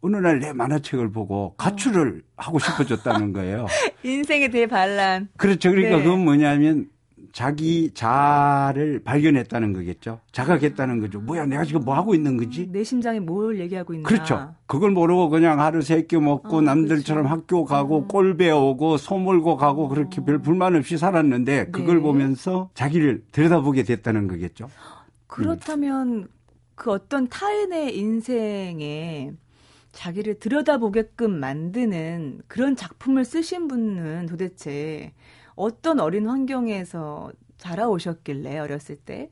[0.02, 3.65] 어느 날 내 만화책을 보고 가출을 하고 싶어졌다는 거예요.
[4.04, 5.30] 인생의 대반란.
[5.36, 5.71] 그렇죠.
[5.71, 6.04] 그러니까 네.
[6.04, 6.89] 그건 뭐냐면
[7.32, 10.20] 자기 자를 발견했다는 거겠죠.
[10.32, 11.20] 자각했다는 거죠.
[11.22, 12.67] 뭐야, 내가 지금 뭐 하고 있는 거지?
[12.70, 14.08] 내 심장이 뭘 얘기하고 있나.
[14.08, 14.54] 그렇죠.
[14.67, 17.41] 그걸 모르고 그냥 하루 세 끼 먹고 아, 남들처럼 그렇죠.
[17.41, 18.08] 학교 가고 음.
[18.08, 22.02] 꼴 배우고 소 몰고 가고 그렇게 별 불만 없이 살았는데 그걸 네.
[22.02, 24.67] 보면서 자기를 들여다보게 됐다는 거겠죠.
[25.28, 26.28] 그렇다면
[26.76, 29.32] 그 어떤 타인의 인생에
[29.91, 35.12] 자기를 들여다보게끔 만드는 그런 작품을 쓰신 분은 도대체
[35.55, 39.31] 어떤 어린 환경에서 자라오셨길래 어렸을 때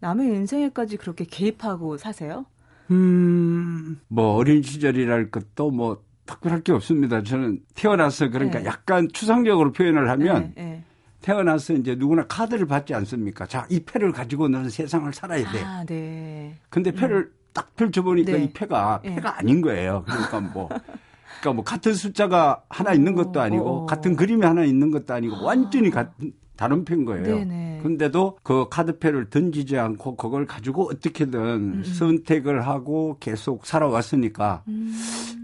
[0.00, 2.46] 남의 인생에까지 그렇게 개입하고 사세요?
[2.90, 7.22] 음, 뭐 어린 시절이랄 것도 뭐 특별할 게 없습니다.
[7.22, 8.66] 저는 태어나서 그러니까 네.
[8.66, 10.84] 약간 추상적으로 표현을 하면 네, 네.
[11.20, 13.46] 태어나서 이제 누구나 카드를 받지 않습니까?
[13.46, 15.62] 자, 이 패를 가지고 너는 세상을 살아야 돼.
[15.62, 16.56] 아, 네.
[16.68, 18.44] 근데 패를 딱 펼쳐보니까 네.
[18.44, 19.14] 이 패가 예.
[19.14, 20.04] 패가 아닌 거예요.
[20.06, 20.68] 그러니까 뭐
[21.42, 23.86] 그러니까 뭐 같은 숫자가 하나 있는 것도 아니고 어, 어.
[23.86, 27.24] 같은 그림이 하나 있는 것도 아니고 완전히 같은 다른 패인 거예요.
[27.24, 27.80] 네네.
[27.82, 34.94] 근데도 그 카드패를 던지지 않고 그걸 가지고 어떻게든 선택을 하고 계속 살아왔으니까 음.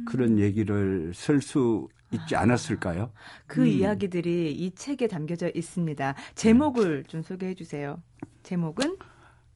[0.07, 3.11] 그런 얘기를 쓸수 있지 않았을까요?
[3.47, 3.67] 그 음.
[3.67, 6.15] 이야기들이 이 책에 담겨져 있습니다.
[6.37, 8.01] 제목을 좀 소개해 주세요.
[8.45, 8.97] 제목은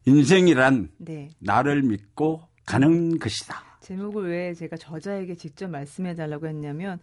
[0.05, 1.29] 인생이란 네.
[1.39, 3.72] 나를 믿고 가는 것이다.
[3.97, 6.99] 제목을 왜 제가 저자에게 직접 말씀해 달라고 했냐면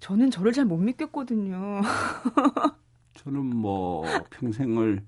[0.00, 1.80] 저는 저를 잘 못 믿겠거든요.
[3.14, 5.04] 저는 뭐 평생을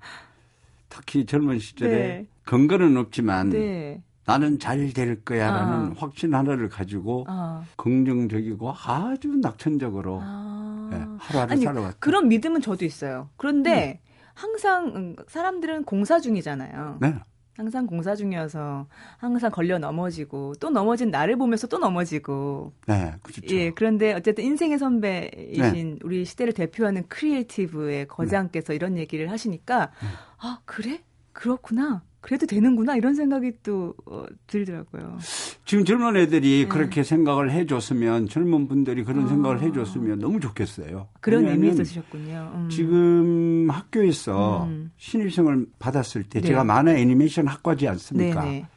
[0.88, 2.26] 특히 젊은 시절에 네.
[2.44, 4.02] 근거는 없지만 네.
[4.26, 5.94] 나는 잘 될 거야라는 아.
[5.96, 7.64] 확신 하나를 가지고 아.
[7.76, 10.90] 긍정적이고 아주 낙천적으로 아.
[10.92, 11.96] 예, 하루하루 아니, 살아왔죠.
[11.98, 13.28] 그런 믿음은 저도 있어요.
[13.36, 14.00] 그런데
[14.34, 16.98] 항상 음, 사람들은 공사 중이잖아요.
[17.00, 17.14] 네.
[17.56, 18.86] 항상 공사 중이어서
[19.18, 23.54] 항상 걸려 넘어지고 또 넘어진 나를 보면서 또 넘어지고 네, 그렇죠.
[23.54, 25.98] 예 그런데 어쨌든 인생의 선배이신 네.
[26.02, 30.08] 우리 시대를 대표하는 크리에이티브의 거장께서 이런 얘기를 하시니까 네.
[30.38, 35.18] 아 그래 그렇구나 그래도 되는구나 이런 생각이 또 어, 들더라고요.
[35.66, 36.68] 지금 젊은 애들이 네.
[36.68, 39.28] 그렇게 생각을 해줬으면 젊은 분들이 그런 아.
[39.28, 41.08] 생각을 해줬으면 너무 좋겠어요.
[41.20, 42.52] 그런 의미에서 쓰셨군요.
[42.54, 42.68] 음.
[42.70, 44.90] 지금 학교에서 음.
[44.96, 46.48] 신입생을 받았을 때 네.
[46.48, 48.42] 제가 만화 애니메이션 학과지 않습니까?
[48.42, 48.68] 네네.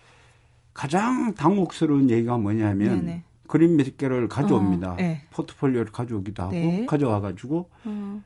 [0.74, 3.24] 가장 당혹스러운 얘기가 뭐냐면 네네.
[3.48, 4.92] 그림 몇 개를 가져옵니다.
[4.92, 5.22] 어, 네.
[5.32, 6.86] 포트폴리오를 가져오기도 하고 네.
[6.86, 8.22] 가져와 가지고 어,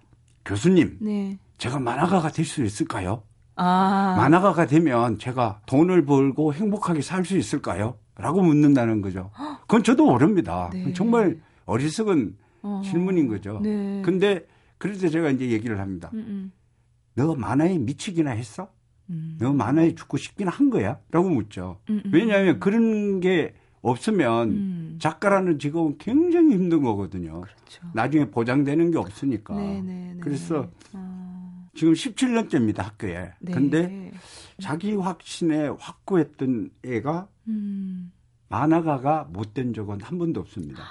[0.46, 1.38] 교수님 네.
[1.60, 3.22] 제가 만화가가 될 수 있을까요?
[3.64, 7.96] 아 만화가가 되면 제가 돈을 벌고 행복하게 살 수 있을까요?
[8.16, 9.30] 라고 묻는다는 거죠.
[9.62, 10.70] 그건 저도 모릅니다.
[10.74, 10.92] 네.
[10.94, 12.82] 정말 어리석은 어.
[12.84, 13.60] 질문인 거죠.
[13.62, 14.02] 네.
[14.04, 14.46] 근데
[14.78, 16.10] 그럴 때 제가 이제 얘기를 합니다.
[16.14, 16.52] 음,
[17.16, 18.70] 너 만화에 미치기나 했어?
[19.10, 19.38] 음.
[19.40, 21.00] 너 만화에 죽고 싶기나 한 거야?
[21.12, 21.80] 라고 묻죠.
[21.90, 22.12] 음, 음.
[22.14, 24.98] 왜냐하면 그런 게 없으면 음.
[25.00, 27.42] 작가라는 직업은 굉장히 힘든 거거든요.
[27.42, 27.82] 그렇죠.
[27.94, 29.56] 나중에 보장되는 게 없으니까.
[29.56, 30.18] 네네네.
[30.22, 31.11] 그래서 어.
[31.74, 33.34] 지금 17년째입니다, 학교에.
[33.40, 33.52] 네.
[33.52, 34.12] 근데
[34.60, 38.12] 자기 확신에 확고했던 애가 음.
[38.50, 40.84] 만화가가 못된 적은 한 번도 없습니다.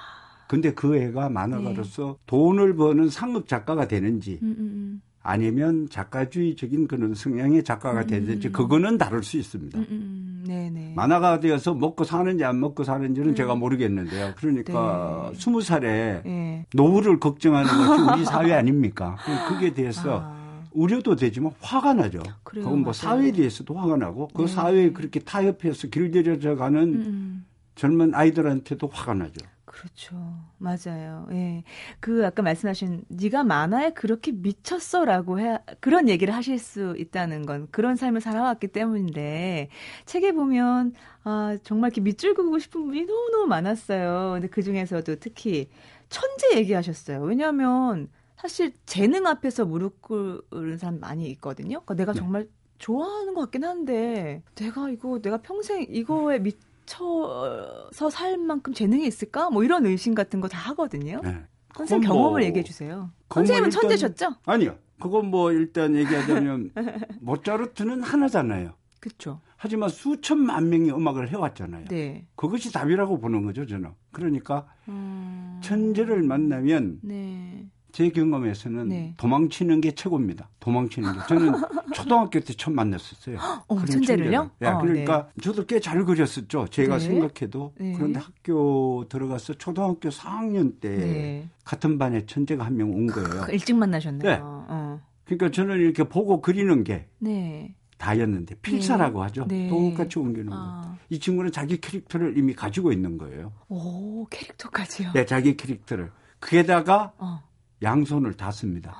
[0.49, 7.63] 근데 그 애가 만화가로서 돈을 버는 상급 작가가 되는지 음, 음, 아니면 작가주의적인 그런 성향의
[7.63, 8.53] 작가가 음, 되는지 음.
[8.53, 9.79] 그거는 다를 수 있습니다.
[9.79, 10.45] 음, 음, 음.
[10.49, 10.95] 네네.
[10.97, 14.33] 만화가 되어서 먹고 사는지 안 먹고 사는지는 제가 모르겠는데요.
[14.39, 15.33] 그러니까 음.
[15.35, 15.39] 네.
[15.39, 16.67] 스무 살에 예.
[16.75, 19.17] 노후를 걱정하는 것이 우리 사회 아닙니까?
[19.49, 20.40] 그게 대해서 아,
[20.73, 22.23] 우려도 되지만 화가 나죠.
[22.43, 22.93] 그래요, 그건 뭐 맞아요.
[22.93, 24.49] 사회에 대해서도 화가 나고 그 네.
[24.49, 27.47] 사회에 그렇게 타협해서 길들여져 가는 음, 음.
[27.75, 29.41] 젊은 아이들한테도 화가 나죠.
[29.65, 30.17] 그렇죠.
[30.59, 31.29] 맞아요.
[31.31, 31.63] 예.
[32.01, 37.95] 그 아까 말씀하신 네가 만화에 그렇게 미쳤어라고 해 그런 얘기를 하실 수 있다는 건 그런
[37.95, 39.69] 삶을 살아왔기 때문인데
[40.07, 44.33] 책에 보면 아 정말 이렇게 밑줄 그고 싶은 분이 너무너무 많았어요.
[44.35, 45.69] 근데 그 중에서도 특히
[46.09, 47.23] 천재 얘기하셨어요.
[47.23, 48.09] 왜냐하면
[48.41, 51.81] 사실 재능 앞에서 무릎 꿇는 사람 많이 있거든요.
[51.81, 52.19] 그러니까 내가 네.
[52.19, 52.49] 정말
[52.79, 59.51] 좋아하는 것 같긴 한데 내가 이거 내가 평생 이거에 미쳐서 살 만큼 재능이 있을까?
[59.51, 61.21] 뭐 이런 의심 같은 거 다 하거든요.
[61.23, 61.37] 네.
[61.77, 62.97] 선생님 그건 뭐- 경험을 얘기해 주세요.
[62.99, 64.35] 뭐 선생님은 일단- 천재셨죠?
[64.47, 64.77] 아니요.
[65.01, 66.71] 그건 뭐 일단 얘기하자면
[67.21, 68.73] 모차르트는 하나잖아요.
[69.01, 69.41] 그렇죠.
[69.57, 71.87] 하지만 수천만 명이 음악을 해왔잖아요.
[71.89, 72.27] 네.
[72.35, 73.91] 그것이 답이라고 보는 거죠, 저는.
[74.13, 75.59] 그러니까 음...
[75.63, 77.67] 천재를 만나면 네.
[77.93, 79.15] 제 경험에서는 네.
[79.17, 80.49] 도망치는 게 최고입니다.
[80.61, 81.19] 도망치는 게.
[81.29, 81.53] 저는
[81.95, 83.37] 초등학교 때 처음 만났었어요.
[83.69, 84.31] 그런 천재를요?
[84.31, 84.51] 천재를.
[84.63, 86.67] 예, 어, 그러니까 저도 꽤 잘 그렸었죠.
[86.69, 87.05] 제가 네.
[87.07, 87.75] 생각해도.
[87.79, 87.93] 네.
[87.97, 91.49] 그런데 학교 들어가서 초등학교 4학년 때 네.
[91.65, 93.47] 같은 반에 천재가 한 명 온 거예요.
[93.51, 94.23] 일찍 만나셨네요.
[94.31, 94.39] 네.
[94.43, 95.01] 어.
[95.25, 97.75] 그러니까 저는 이렇게 보고 그리는 게 네.
[97.99, 99.47] 다였는데 필사라고 하죠.
[99.47, 99.69] 네.
[99.69, 100.57] 똑같이 옮기는 거.
[100.57, 100.97] 아.
[101.11, 103.53] 이 친구는 자기 캐릭터를 이미 가지고 있는 거예요.
[103.69, 105.13] 오, 캐릭터까지요.
[105.13, 106.11] 네, 자기 캐릭터를.
[106.39, 107.43] 그게다가 어.
[107.83, 108.95] 양손을 다 씁니다.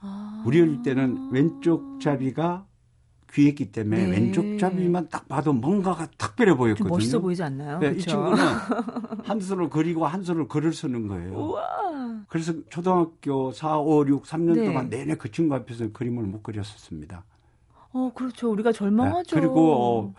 [0.00, 0.42] 아.
[0.46, 2.66] 우리 어릴 때는 왼쪽 잡이가
[3.32, 4.10] 귀했기 때문에 네.
[4.10, 6.88] 왼쪽 잡이만 딱 봐도 뭔가가 특별해 좀 보였거든요.
[6.90, 7.78] 멋있어 보이지 않나요?
[7.78, 7.98] 네, 이?
[7.98, 8.36] 친구는
[9.24, 11.32] 한 손을 그리고 한 손을 글을 쓰는 거예요.
[11.32, 11.62] 우와.
[12.28, 14.66] 그래서 초등학교 4, 5, 6, 3년 네.
[14.66, 17.24] 동안 내내 그 친구 앞에서 그림을 못 그렸었습니다.
[17.92, 18.50] 어, 그렇죠.
[18.50, 19.36] 우리가 네, 절망하죠.
[19.36, 20.14] 그리고 어,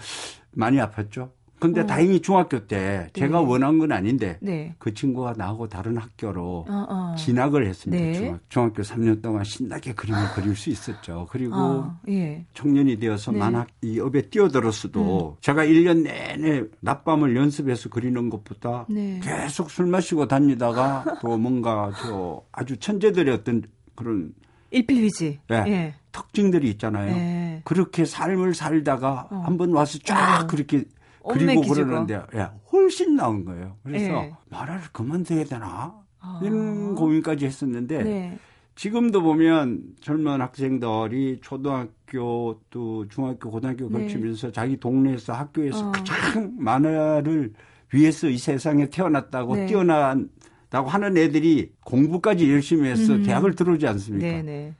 [0.51, 1.29] 많이 아팠죠.
[1.63, 1.85] 근데 어.
[1.85, 3.45] 다행히 중학교 때 제가 네.
[3.45, 4.75] 원한 건 아닌데 네.
[4.79, 7.15] 그 친구가 나하고 다른 학교로 어, 어.
[7.15, 8.03] 진학을 했습니다.
[8.03, 8.13] 네.
[8.13, 11.25] 중학, 중학교 3년 동안 신나게 그림을 그릴 수 있었죠.
[11.31, 12.45] 그리고 아, 예.
[12.53, 13.37] 청년이 되어서 네.
[13.37, 13.39] 음.
[13.39, 19.21] 만학 이 업에 뛰어들었어도 제가 1년 내내 낮밤을 연습해서 그리는 것보다 네.
[19.23, 23.63] 계속 술 마시고 다니다가 또 뭔가 저 아주 천재들의 어떤
[23.95, 24.33] 그런
[24.71, 25.39] 일필휘지.
[25.47, 25.63] 네.
[25.67, 25.95] 예.
[26.11, 27.15] 특징들이 있잖아요.
[27.15, 27.61] 예.
[27.63, 29.43] 그렇게 삶을 살다가 어.
[29.45, 30.47] 한번 와서 쫙 어.
[30.47, 30.83] 그렇게
[31.27, 33.77] 그리고 그러는데 야, 훨씬 나은 거예요.
[33.83, 34.33] 그래서 네.
[34.49, 35.95] 만화를 그만둬야 되나?
[36.19, 36.39] 아.
[36.43, 38.39] 이런 고민까지 했었는데 네.
[38.75, 43.99] 지금도 보면 젊은 학생들이 초등학교 또 중학교 고등학교 네.
[44.03, 45.91] 거치면서 자기 동네에서 학교에서 어.
[45.91, 47.53] 가장 만화를
[47.93, 49.65] 위해서 이 세상에 태어났다고 네.
[49.67, 53.23] 뛰어난다고 하는 애들이 공부까지 열심히 해서 음.
[53.23, 54.41] 대학을 들어오지 않습니까?
[54.41, 54.75] 네.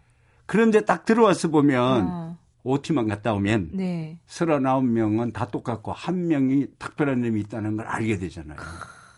[0.46, 2.33] 그런데 딱 들어와서 보면 어.
[2.64, 4.20] OT만 갔다 오면 네.
[4.28, 8.58] 39명은 다 똑같고 한 명이 특별한 놈이 있다는 걸 알게 되잖아요.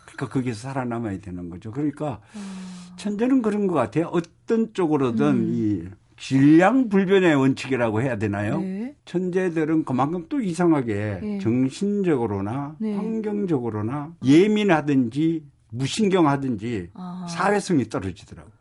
[0.04, 1.70] 그러니까 거기서 살아남아야 되는 거죠.
[1.70, 2.96] 그러니까 어.
[2.96, 4.06] 천재는 그런 것 같아요.
[4.06, 5.50] 어떤 쪽으로든 음.
[5.52, 8.60] 이 질량 불변의 원칙이라고 해야 되나요?
[8.60, 8.94] 네.
[9.04, 11.38] 천재들은 그만큼 또 이상하게 네.
[11.38, 12.96] 정신적으로나 네.
[12.96, 17.26] 환경적으로나 예민하든지 무신경하든지 아.
[17.28, 18.52] 사회성이 떨어지더라고요.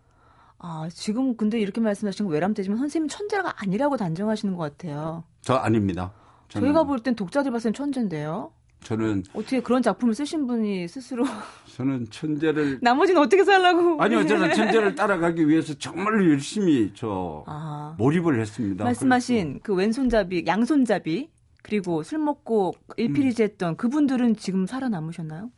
[0.67, 5.23] 아, 지금 근데 이렇게 말씀하신 거 외람되지만 선생님 천재가 아니라고 단정하시는 것 같아요.
[5.41, 6.11] 저 아닙니다.
[6.49, 8.51] 저희가 볼 땐 독자들 봤을 땐 천재인데요.
[8.83, 11.23] 저는 어떻게 그런 작품을 쓰신 분이 스스로
[11.75, 17.95] 저는 천재를 나머지는 어떻게 살라고 아니요 저는 천재를 따라가기 위해서 정말로 열심히 저 아.
[17.99, 18.83] 몰입을 했습니다.
[18.83, 19.59] 말씀하신 그래서.
[19.63, 21.29] 그 왼손잡이 양손잡이
[21.63, 23.75] 그리고 술 먹고 일필이지 했던 음.
[23.75, 25.49] 그분들은 지금 살아남으셨나요?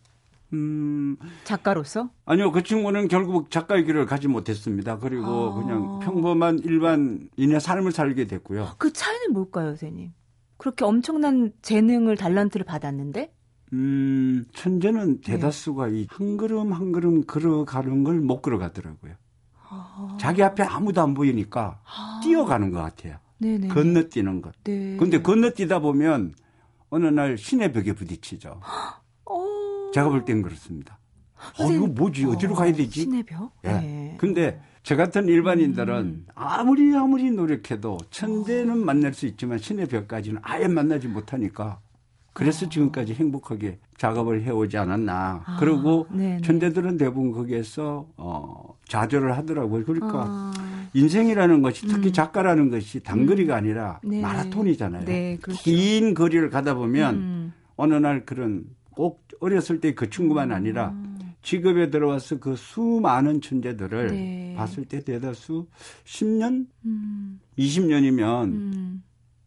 [0.53, 1.17] 음.
[1.43, 2.09] 작가로서?
[2.25, 4.97] 아니요, 그 친구는 결국 작가의 길을 가지 못했습니다.
[4.99, 5.53] 그리고 아.
[5.55, 8.69] 그냥 평범한 일반인의 삶을 살게 됐고요.
[8.77, 10.11] 그 차이는 뭘까요, 선생님?
[10.57, 13.33] 그렇게 엄청난 재능을 달란트를 받았는데?
[13.73, 15.33] 음, 천재는 네.
[15.33, 16.01] 대다수가 네.
[16.09, 19.13] 이한 걸음 한 걸음 걸어가는 걸 못 걸어가더라고요.
[19.69, 20.17] 아.
[20.19, 22.19] 자기 앞에 아무도 안 보이니까 아.
[22.23, 23.17] 뛰어가는 것 같아요.
[23.39, 23.67] 네네.
[23.67, 24.53] 건너뛰는 것.
[24.63, 24.95] 네.
[24.97, 26.33] 근데 건너뛰다 보면
[26.89, 28.61] 어느 날 신의 벽에 부딪히죠.
[29.25, 29.43] 어.
[29.97, 30.99] 제가 볼 땐 그렇습니다.
[31.59, 32.25] 어, 이거 뭐지?
[32.25, 33.01] 어디로 가야 되지?
[33.01, 33.51] 신의 벽?
[33.65, 33.69] 예.
[33.69, 34.15] 네.
[34.19, 36.25] 근데 저 같은 일반인들은 음.
[36.35, 41.79] 아무리 아무리 노력해도 천재는 만날 수 있지만 신의 벽까지는 아예 만나지 못하니까
[42.33, 42.69] 그래서 어.
[42.69, 45.41] 지금까지 행복하게 작업을 해오지 않았나.
[45.43, 46.41] 아, 그리고 네네.
[46.41, 49.83] 천재들은 대부분 거기에서 어, 좌절을 하더라고요.
[49.83, 50.53] 그러니까 아.
[50.93, 52.13] 인생이라는 것이 특히 음.
[52.13, 53.57] 작가라는 것이 단거리가 음.
[53.57, 54.21] 아니라 네.
[54.21, 55.05] 마라톤이잖아요.
[55.05, 55.59] 네, 그렇죠.
[55.63, 57.53] 긴 거리를 가다 보면 음.
[57.75, 58.65] 어느 날 그런
[58.97, 61.19] 꼭 어렸을 때 그 친구만 아니라 음.
[61.43, 64.53] 직업에 들어와서 그 수많은 천재들을 네.
[64.57, 65.67] 봤을 때 대다수
[66.03, 67.39] 10년, 음.
[67.59, 69.03] 20년이면 음.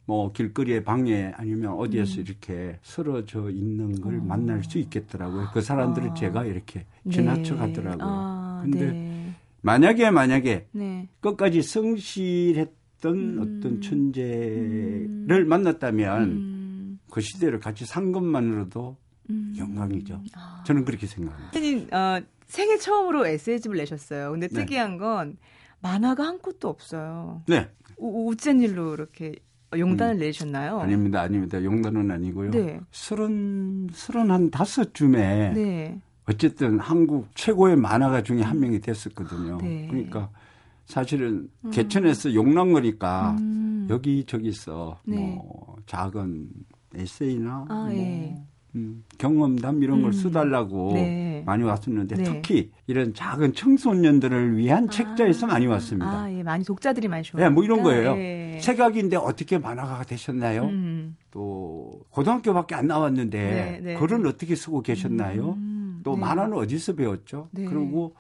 [0.07, 2.25] 뭐 길거리에 방에 아니면 어디에서 음.
[2.27, 4.23] 이렇게 쓰러져 있는 걸 어.
[4.23, 5.49] 만날 수 있겠더라고요.
[5.53, 6.15] 그 사람들을 아.
[6.15, 7.13] 제가 이렇게 네.
[7.13, 8.07] 지나쳐 가더라고요.
[8.09, 9.35] 아, 근데 네.
[9.63, 11.09] 만약에 만약에 네.
[11.21, 13.39] 끝까지 성실했던 음.
[13.41, 15.49] 어떤 천재를 음.
[15.49, 16.99] 만났다면 음.
[17.11, 18.97] 그 시대를 같이 산 것만으로도
[19.31, 19.55] 음.
[19.57, 20.23] 영광이죠.
[20.35, 20.63] 아.
[20.67, 21.53] 저는 그렇게 생각합니다.
[21.53, 24.33] 선생님, 어, 생애 처음으로 에세이집을 내셨어요.
[24.33, 24.55] 근데 네.
[24.55, 25.37] 특이한 건
[25.81, 27.43] 만화가 한 컷도 없어요.
[27.47, 27.69] 네.
[27.97, 29.35] 우, 우짠 일로 이렇게
[29.77, 30.19] 용단을 음.
[30.19, 30.81] 내셨나요?
[30.81, 31.63] 아닙니다, 아닙니다.
[31.63, 32.51] 용단은 아니고요.
[32.51, 32.81] 네.
[32.91, 36.01] 서른, 서른 한 다섯 쯤에 네.
[36.27, 39.59] 어쨌든 한국 최고의 만화가 중에 한 명이 됐었거든요.
[39.59, 39.87] 네.
[39.89, 40.31] 그러니까
[40.87, 41.71] 사실은 음.
[41.71, 43.87] 개천에서 용랑거니까 음.
[43.91, 45.17] 여기 저기서 네.
[45.17, 46.49] 뭐 작은
[46.95, 48.37] 에세이나 아, 뭐 예.
[48.77, 50.13] 음, 경험담 이런 걸 음.
[50.13, 51.43] 써달라고 네.
[51.45, 52.23] 많이 왔었는데 네.
[52.25, 54.91] 특히 이런 작은 청소년들을 위한 아.
[54.91, 56.23] 책자에서 많이 왔습니다.
[56.23, 57.45] 아, 예, 많이 독자들이 많이 좋아요.
[57.45, 58.17] 네, 뭐 이런 거예요.
[58.17, 58.59] 예.
[58.61, 60.65] 새각인데 어떻게 만화가가 되셨나요?
[60.65, 61.17] 음.
[61.31, 63.95] 또 고등학교밖에 안 나왔는데 네, 네.
[63.95, 65.55] 글은 어떻게 쓰고 계셨나요?
[65.57, 66.01] 음.
[66.05, 66.21] 또 네.
[66.21, 67.49] 만화는 어디서 배웠죠?
[67.51, 67.65] 네.
[67.65, 68.15] 그리고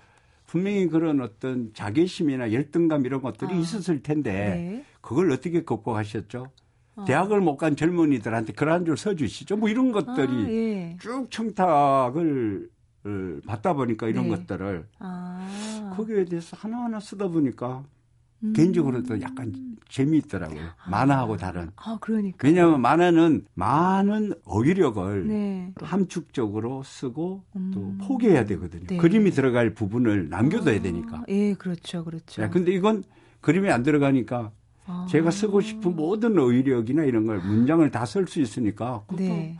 [0.46, 3.56] 분명히 그런 어떤 자괴심이나 열등감 이런 것들이 아.
[3.56, 6.48] 있었을 텐데 그걸 어떻게 극복하셨죠?
[6.96, 7.04] 어.
[7.04, 9.56] 대학을 못 간 젊은이들한테 글한줄 써주시죠.
[9.56, 10.96] 뭐 이런 것들이 아, 예.
[11.00, 12.68] 쭉 청탁을
[13.04, 14.30] 어, 받다 보니까 이런 네.
[14.36, 15.92] 것들을 아.
[15.96, 17.84] 거기에 대해서 하나하나 쓰다 보니까
[18.42, 18.52] 음.
[18.54, 20.60] 개인적으로도 약간 재미있더라고요.
[20.84, 20.90] 아.
[20.90, 21.70] 만화하고 다른.
[21.76, 22.38] 아, 그러니까.
[22.46, 25.72] 왜냐하면 만화는 많은 어휘력을 네.
[25.80, 27.70] 함축적으로 쓰고 음.
[27.74, 28.86] 또 포기해야 되거든요.
[28.86, 28.96] 네.
[28.96, 30.82] 그림이 들어갈 부분을 남겨둬야 아.
[30.82, 31.24] 되니까.
[31.28, 32.42] 예, 그렇죠, 그렇죠.
[32.42, 33.04] 네, 근데 이건
[33.40, 34.52] 그림이 안 들어가니까
[34.90, 35.06] 아.
[35.08, 39.56] 제가 쓰고 싶은 모든 의력이나 이런 걸 문장을 다 쓸 수 있으니까 그것도 네.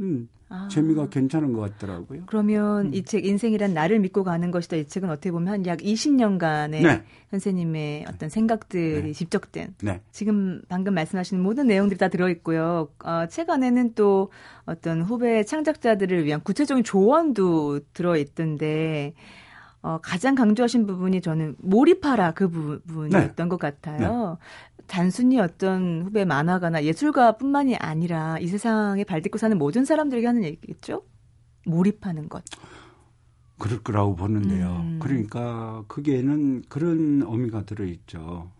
[0.00, 0.68] 음, 아.
[0.70, 2.22] 재미가 괜찮은 것 같더라고요.
[2.26, 2.94] 그러면 음.
[2.94, 4.76] 이책 인생이란 나를 믿고 가는 것이다.
[4.76, 7.02] 이 책은 어떻게 보면 한약 20년간의 네.
[7.30, 9.12] 선생님의 어떤 생각들이 네.
[9.12, 10.00] 집적된 네.
[10.12, 12.88] 지금 방금 말씀하신 모든 내용들이 다 들어있고요.
[13.04, 14.30] 어, 책 안에는 또
[14.64, 19.14] 어떤 후배 창작자들을 위한 구체적인 조언도 들어있던데
[19.88, 23.48] 어, 가장 강조하신 부분이 저는 몰입하라 그 부분이었던 네.
[23.48, 24.36] 것 같아요.
[24.38, 24.84] 네.
[24.86, 31.04] 단순히 어떤 후배 만화가나 예술가뿐만이 아니라 이 세상에 발딛고 사는 모든 사람들에게 하는 얘기겠죠?
[31.64, 32.44] 몰입하는 것.
[33.58, 34.76] 그럴 거라고 보는데요.
[34.82, 34.98] 음.
[35.00, 38.50] 그러니까 그게는 그런 의미가 들어있죠.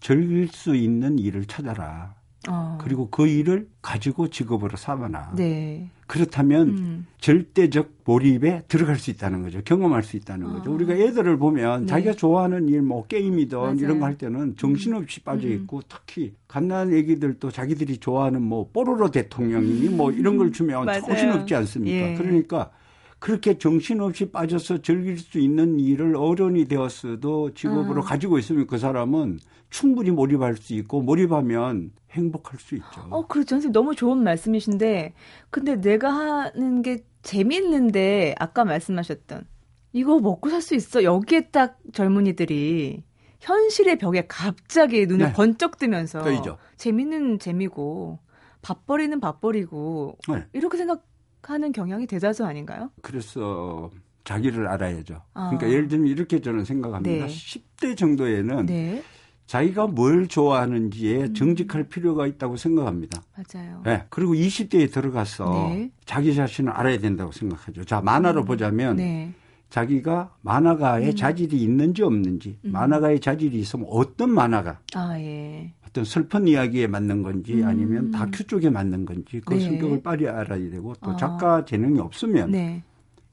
[0.00, 2.14] 즐길 수 있는 일을 찾아라.
[2.48, 2.78] 어.
[2.80, 5.34] 그리고 그 일을 가지고 직업으로 삼아나.
[5.36, 5.90] 네.
[6.08, 7.06] 그렇다면 음.
[7.20, 9.60] 절대적 몰입에 들어갈 수 있다는 거죠.
[9.64, 10.70] 경험할 수 있다는 거죠.
[10.70, 10.74] 아.
[10.74, 11.86] 우리가 애들을 보면 네.
[11.86, 13.74] 자기가 좋아하는 일, 뭐 게임이든 맞아요.
[13.78, 19.90] 이런 거 할 때는 정신없이 빠져 있고 특히 갓난 애기들도 자기들이 좋아하는 뭐 뽀로로 대통령이니
[19.90, 20.86] 뭐 이런 걸 주면.
[21.06, 22.12] 정신없지 않습니까?
[22.12, 22.14] 예.
[22.16, 22.70] 그러니까
[23.18, 28.04] 그렇게 정신없이 빠져서 즐길 수 있는 일을 어른이 되었어도 직업으로 아.
[28.04, 33.06] 가지고 있으면 그 사람은 충분히 몰입할 수 있고 몰입하면 행복할 수 있죠.
[33.10, 33.50] 어, 그렇죠.
[33.56, 35.12] 선생님 너무 좋은 말씀이신데,
[35.50, 39.46] 근데 내가 하는 게 재밌는데, 아까 말씀하셨던,
[39.92, 41.02] 이거 먹고 살 수 있어.
[41.02, 43.02] 여기에 딱 젊은이들이
[43.40, 45.32] 현실의 벽에 갑자기 눈을 네.
[45.32, 46.56] 번쩍 뜨면서, 떠이죠.
[46.76, 48.18] 재밌는 재미고,
[48.62, 50.46] 밥벌이는 밥벌이고, 네.
[50.54, 52.90] 이렇게 생각하는 경향이 대다수 아닌가요?
[53.02, 53.90] 그래서
[54.24, 55.22] 자기를 알아야죠.
[55.34, 55.50] 아.
[55.50, 57.26] 그러니까 예를 들면 이렇게 저는 생각합니다.
[57.26, 57.32] 네.
[57.32, 59.02] 10대 정도에는 네,
[59.48, 63.22] 자기가 뭘 좋아하는지에 정직할 필요가 있다고 생각합니다.
[63.34, 63.80] 맞아요.
[63.82, 64.04] 네.
[64.10, 65.90] 그리고 20대에 들어가서 네.
[66.04, 67.84] 자기 자신을 알아야 된다고 생각하죠.
[67.84, 69.32] 자, 만화로 보자면 네.
[69.70, 72.72] 자기가 만화가의 자질이 있는지 없는지, 음.
[72.72, 75.72] 만화가의 자질이 있으면 어떤 만화가, 아, 예.
[75.86, 77.66] 어떤 슬픈 이야기에 맞는 건지 음.
[77.66, 79.60] 아니면 다큐 쪽에 맞는 건지 그 네.
[79.60, 81.16] 성격을 빨리 알아야 되고 또 아.
[81.16, 82.82] 작가 재능이 없으면 네.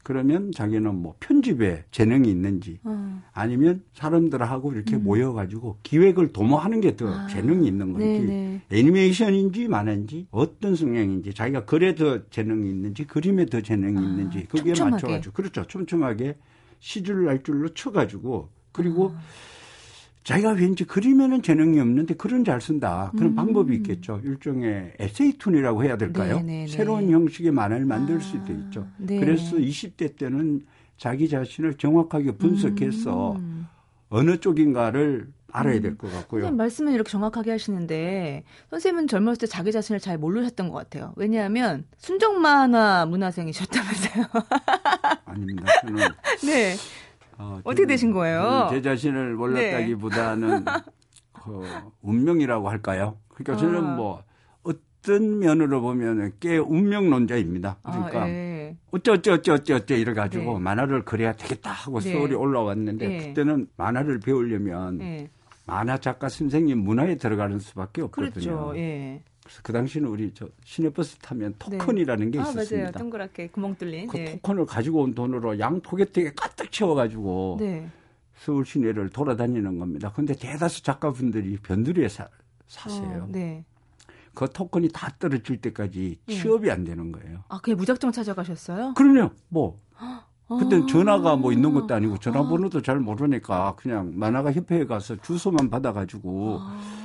[0.05, 3.23] 그러면 자기는 뭐 편집에 재능이 있는지 어.
[3.33, 7.11] 아니면 사람들하고 이렇게 모여가지고 기획을 도모하는 게더 음.
[7.11, 7.27] 아.
[7.27, 8.61] 재능이 있는 건지 네네.
[8.71, 14.73] 애니메이션인지 만화인지 어떤 성향인지 자기가 글에 더 재능이 있는지 그림에 더 재능이 아, 있는지 그게
[14.73, 14.91] 촘촘하게.
[14.91, 16.37] 맞춰가지고 그렇죠 촘촘하게
[16.79, 19.21] 시줄 날줄로 쳐가지고 그리고 아.
[20.25, 23.35] 자기가 왠지 그림에는 재능이 없는데 글은 잘 쓴다 그런 음.
[23.35, 26.67] 방법이 있겠죠 일종의 에세이툰이라고 해야 될까요 네네네.
[26.67, 29.19] 새로운 형식의 만화를 만들 아, 수도 있죠 네.
[29.19, 30.65] 그래서 20대 때는
[30.97, 33.67] 자기 자신을 정확하게 분석해서 음.
[34.09, 36.41] 어느 쪽인가를 알아야 될 것 같고요.
[36.41, 41.13] 선생님 말씀은 이렇게 정확하게 하시는데 선생님은 젊었을 때 자기 자신을 잘 모르셨던 것 같아요.
[41.15, 44.25] 왜냐하면 순정 만화 문화생이셨다면서요.
[45.25, 45.71] 아닙니다.
[45.81, 46.07] 저는
[46.45, 46.75] 네.
[47.37, 48.69] 어, 저는- 되신 거예요?
[48.71, 48.75] 네.
[48.75, 50.65] 제 자신을 몰랐다기보다는
[51.33, 51.63] 그
[52.01, 53.17] 운명이라고 할까요?
[53.29, 53.95] 그러니까 저는 아.
[53.95, 54.23] 뭐
[54.63, 57.77] 어떤 면으로 보면 꽤 운명론자입니다.
[57.83, 58.75] 그러니까 아, 예.
[58.91, 60.59] 어째 어째 어째 어째 어째 이래 가지고 네.
[60.63, 62.11] 만화를 그려야 되겠다 하고 네.
[62.11, 63.27] 서울에 올라왔는데 네.
[63.27, 65.29] 그때는 만화를 배우려면 예.
[65.67, 68.31] 만화 작가 선생님 문화에 들어가는 수밖에 없거든요.
[68.33, 68.73] 그렇죠.
[68.77, 69.21] 예.
[69.45, 72.75] 그래서 그 당시는 우리 저 시내버스 타면 토큰이라는 게 아, 있었습니다.
[72.77, 72.91] 맞아요.
[72.93, 74.07] 동그랗게 구멍 뚫린.
[74.07, 74.25] 그 예.
[74.41, 77.87] 토큰을 가지고 온 돈으로 양 포개팅에 가득 채워가지고 네.
[78.37, 80.11] 서울 시내를 돌아다니는 겁니다.
[80.15, 82.27] 근데 대다수 작가분들이 변두리에 사,
[82.65, 83.25] 사세요.
[83.25, 83.63] 어, 네.
[84.33, 86.33] 그 토큰이 다 떨어질 때까지 예.
[86.33, 87.43] 취업이 안 되는 거예요.
[87.47, 88.95] 아, 그게 무작정 찾아가셨어요?
[88.95, 89.29] 그럼요.
[89.49, 89.79] 뭐
[90.47, 90.85] 그때 아.
[90.87, 97.04] 전화가 뭐 있는 것도 아니고 전화번호도 잘 모르니까 그냥 만화가 협회에 가서 주소만 받아가지고 아.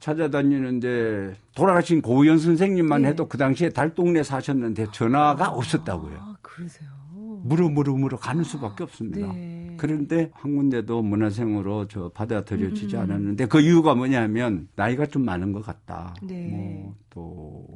[0.00, 3.08] 찾아다니는데 돌아가신 고우현 선생님만 예.
[3.08, 6.16] 해도 그 당시에 달동네 사셨는데 전화가 없었다고요.
[6.18, 6.88] 아, 그러세요.
[7.42, 9.32] 물어 물어 물어 가는 수밖에 없습니다.
[9.32, 9.74] 네.
[9.78, 13.02] 그런데 한 군데도 문화생으로 저 받아들여지지 음, 음.
[13.02, 16.14] 않았는데 그 이유가 뭐냐면 나이가 좀 많은 것 같다.
[16.22, 16.48] 네.
[17.14, 17.66] 뭐또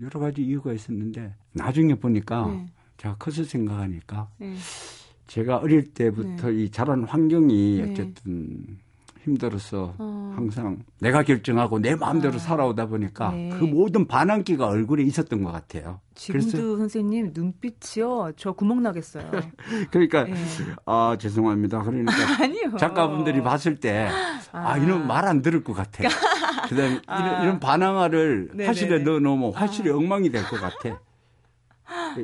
[0.00, 2.66] 여러 가지 이유가 있었는데 나중에 보니까 네.
[2.96, 4.54] 제가 커서 생각하니까 네.
[5.26, 7.90] 제가 어릴 때부터 이 자란 환경이 네.
[7.90, 8.78] 어쨌든
[9.24, 10.32] 힘들어서 어.
[10.34, 12.38] 항상 내가 결정하고 내 마음대로 아.
[12.38, 13.50] 살아오다 보니까 네.
[13.50, 16.00] 그 모든 반항기가 얼굴에 있었던 것 같아요.
[16.14, 18.32] 지금도 선생님 눈빛이요.
[18.36, 19.30] 저 구멍 나겠어요.
[19.92, 20.34] 그러니까 예.
[20.86, 21.82] 아 죄송합니다.
[21.82, 22.76] 그러니까 아니요.
[22.78, 24.08] 작가분들이 봤을 때,
[24.52, 24.76] 아, 아.
[24.78, 26.02] 이런 말안 들을 것 같아.
[26.68, 27.18] 그 다음에 아.
[27.20, 28.66] 이런, 이런 반항화를 네네네.
[28.66, 31.00] 화실에 넣어 놓으면 화실이 엉망이 될 것 같아.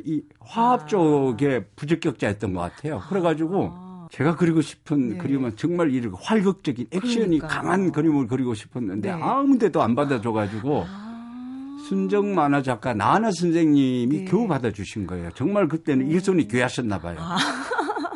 [0.05, 0.87] 이 화합 아.
[0.87, 3.01] 쪽에 부적격자였던 것 같아요.
[3.09, 3.88] 그래가지고 아.
[4.11, 5.19] 제가 그리고 싶은 네.
[5.19, 7.49] 그림은 정말 이렇게 활극적인 액션이 그러니까요.
[7.49, 9.23] 강한 그림을 그리고 싶었는데 네.
[9.23, 11.79] 아무 데도 안 받아줘가지고 아.
[11.89, 14.25] 순정 만화 작가 나나 선생님이 네.
[14.25, 15.31] 겨우 받아주신 거예요.
[15.35, 17.19] 정말 그때는 일손이 귀하셨나 봐요.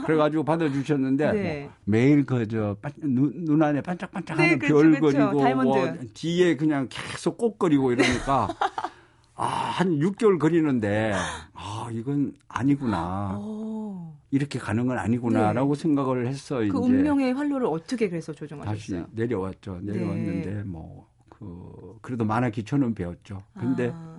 [0.04, 1.60] 그래가지고 받아주셨는데 네.
[1.62, 5.30] 뭐 매일 그저 눈, 눈 안에 반짝반짝하는 네, 그쵸, 별 그쵸.
[5.30, 5.62] 그리고.
[5.62, 8.48] 뭐 뒤에 그냥 계속 꽃거리고 이러니까
[9.34, 11.14] 아, 한 6개월 그리는데
[11.54, 13.81] 아 이건 아니구나 오.
[14.32, 19.06] 이렇게 가는 건 아니구나라고 생각을 해서 그 이제 운명의 활로를 어떻게 그래서 다시 조정하셨어요?
[19.12, 19.80] 내려왔죠.
[19.82, 23.42] 내려왔는데 뭐그 그래도 만화 기초는 배웠죠.
[23.52, 24.18] 근데 아.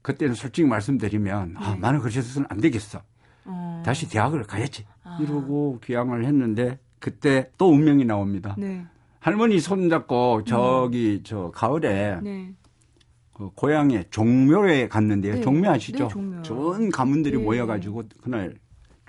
[0.00, 1.78] 그때는 솔직히 말씀드리면 아, 네.
[1.78, 3.02] 만화 그리셔서는 안 되겠어.
[3.44, 3.82] 어.
[3.84, 4.86] 다시 대학을 가야지.
[5.04, 5.18] 아.
[5.20, 8.56] 이러고 귀향을 했는데 그때 또 운명이 나옵니다.
[8.58, 8.86] 네.
[9.20, 12.54] 할머니 손잡고 저기 저 가을에 네.
[13.34, 15.34] 그 고향에 종묘에 갔는데요.
[15.34, 15.40] 네.
[15.42, 16.04] 종묘 아시죠?
[16.04, 16.42] 네, 종묘.
[16.42, 17.44] 좋은 가문들이 네.
[17.44, 18.54] 모여가지고 그날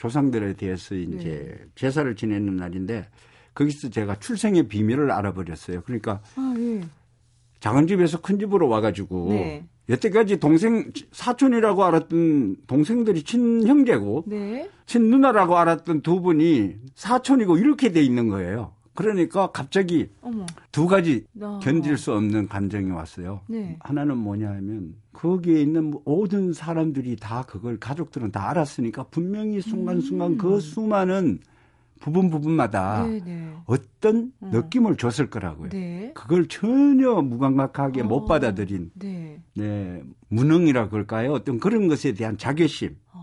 [0.03, 3.07] 조상들에 대해서 이제 제사를 지내는 날인데
[3.53, 5.81] 거기서 제가 출생의 비밀을 알아버렸어요.
[5.83, 6.81] 그러니까 아, 예.
[7.61, 9.65] 작은 집에서 큰 집으로 와가지고 네.
[9.87, 14.69] 여태까지 동생 사촌이라고 알았던 동생들이 친형제고 네.
[14.87, 18.73] 친누나라고 알았던 두 분이 사촌이고 이렇게 돼 있는 거예요.
[18.93, 20.45] 그러니까 갑자기 어머.
[20.71, 21.59] 두 가지 어.
[21.61, 23.41] 견딜 수 없는 감정이 왔어요.
[23.47, 23.77] 네.
[23.79, 30.37] 하나는 뭐냐 하면 거기에 있는 모든 사람들이 다 그걸 가족들은 다 알았으니까 분명히 순간순간 음.
[30.37, 31.39] 그 수많은
[31.99, 33.21] 부분 부분마다 네네.
[33.23, 33.53] 네.
[33.65, 34.49] 어떤 어.
[34.51, 35.69] 느낌을 줬을 거라고요.
[35.69, 36.11] 네.
[36.13, 38.03] 그걸 전혀 무감각하게 어.
[38.03, 39.41] 못 받아들인 네.
[39.55, 40.03] 네.
[40.27, 41.31] 무능이라 그럴까요?
[41.31, 42.97] 어떤 그런 것에 대한 자괴심.
[43.13, 43.22] 어.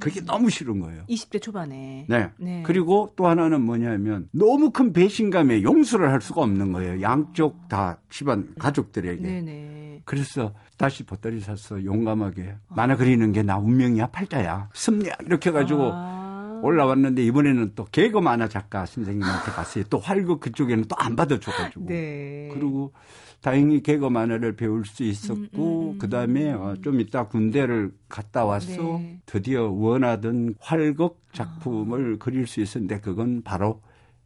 [0.00, 1.02] 그게 너무 싫은 거예요.
[1.08, 2.06] 20대 초반에.
[2.08, 2.30] 네.
[2.38, 2.62] 네.
[2.64, 7.00] 그리고 또 하나는 뭐냐면 너무 큰 배신감에 용서를 할 수가 없는 거예요.
[7.02, 9.22] 양쪽 다 집안 가족들에게.
[9.22, 10.02] 네네.
[10.04, 16.60] 그래서 다시 보따리 사서 용감하게 만화 그리는 게 나 운명이야 팔자야 습냐 이렇게 해가지고 아.
[16.62, 19.84] 올라왔는데 이번에는 또 개그 만화 작가 선생님한테 갔어요.
[19.90, 21.86] 또 활극 그쪽에는 또 안 받아줘가지고.
[21.86, 22.48] 네.
[22.52, 22.92] 그리고
[23.40, 25.98] 다행히 개그 만화를 배울 수 있었고 음, 음, 음.
[25.98, 29.20] 그다음에 어, 좀 이따 군대를 갔다 와서 네.
[29.26, 32.24] 드디어 원하던 활극 작품을 아.
[32.24, 33.80] 그릴 수 있었는데 그건 바로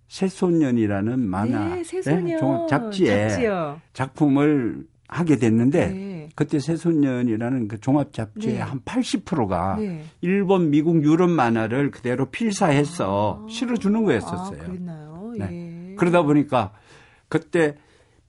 [0.09, 2.41] 새소년이라는 만화 네, 새소년.
[2.41, 2.67] 네?
[2.69, 3.81] 잡지에 잡지요.
[3.93, 6.29] 작품을 하게 됐는데 네.
[6.35, 8.61] 그때 새소년이라는 그 종합 잡지의 네.
[8.61, 10.05] 한 80%가 네.
[10.23, 13.47] 일본, 미국, 유럽 만화를 그대로 필사해서 아.
[13.51, 14.63] 실어주는 거였었어요.
[14.63, 15.33] 아?
[15.39, 15.91] 네.
[15.91, 15.95] 예.
[15.97, 16.73] 그러다 보니까
[17.29, 17.77] 그때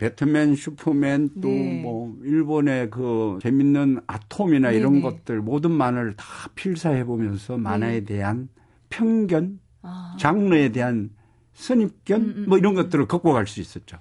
[0.04, 2.30] 배트맨, 슈퍼맨 또뭐 네.
[2.30, 6.26] 일본의 그 재밌는 아톰이나 네 이런 것들 모든 만화를 다
[6.56, 8.06] 필사해 보면서 만화에 네.
[8.06, 8.49] 대한
[8.89, 10.18] 편견, 아.
[10.20, 11.10] 장르에 대한
[11.54, 12.76] 선입견 음, 음, 뭐 이런 음.
[12.76, 13.97] 것들을 극복할 수 있었죠.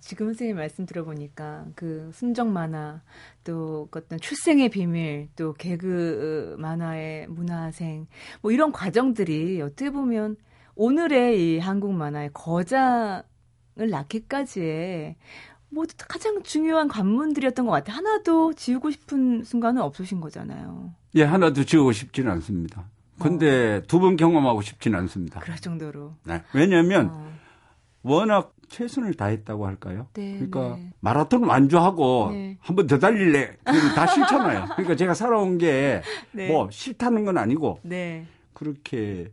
[0.00, 3.00] 지금 선생님 말씀 들어보니까 그 순정 만화
[3.42, 8.06] 또 어떤 출생의 비밀 또 개그 만화의 문화생
[8.42, 10.36] 뭐 이런 과정들이 어떻게 보면
[10.74, 13.22] 오늘의 이 한국 만화의 거장을
[13.74, 15.16] 낳기까지의
[15.70, 17.96] 뭐 가장 중요한 관문들이었던 것 같아요.
[17.96, 20.92] 하나도 지우고 싶은 순간은 없으신 거잖아요.
[21.16, 22.88] 예, 하나도 지우고 싶지는 않습니다.
[23.18, 23.82] 근데 어.
[23.86, 25.40] 두번 경험하고 싶지는 않습니다.
[25.40, 26.14] 그럴 정도로.
[26.24, 26.42] 네.
[26.52, 27.32] 왜냐하면 어.
[28.02, 30.08] 워낙 최선을 다했다고 할까요?
[30.14, 30.92] 네, 그러니까 네.
[31.00, 32.58] 마라톤 완주하고 네.
[32.60, 33.56] 한번 더 달릴래.
[33.94, 34.66] 다 싫잖아요.
[34.72, 36.02] 그러니까 제가 살아온 게뭐
[36.32, 36.68] 네.
[36.70, 38.26] 싫다는 건 아니고 네.
[38.52, 39.32] 그렇게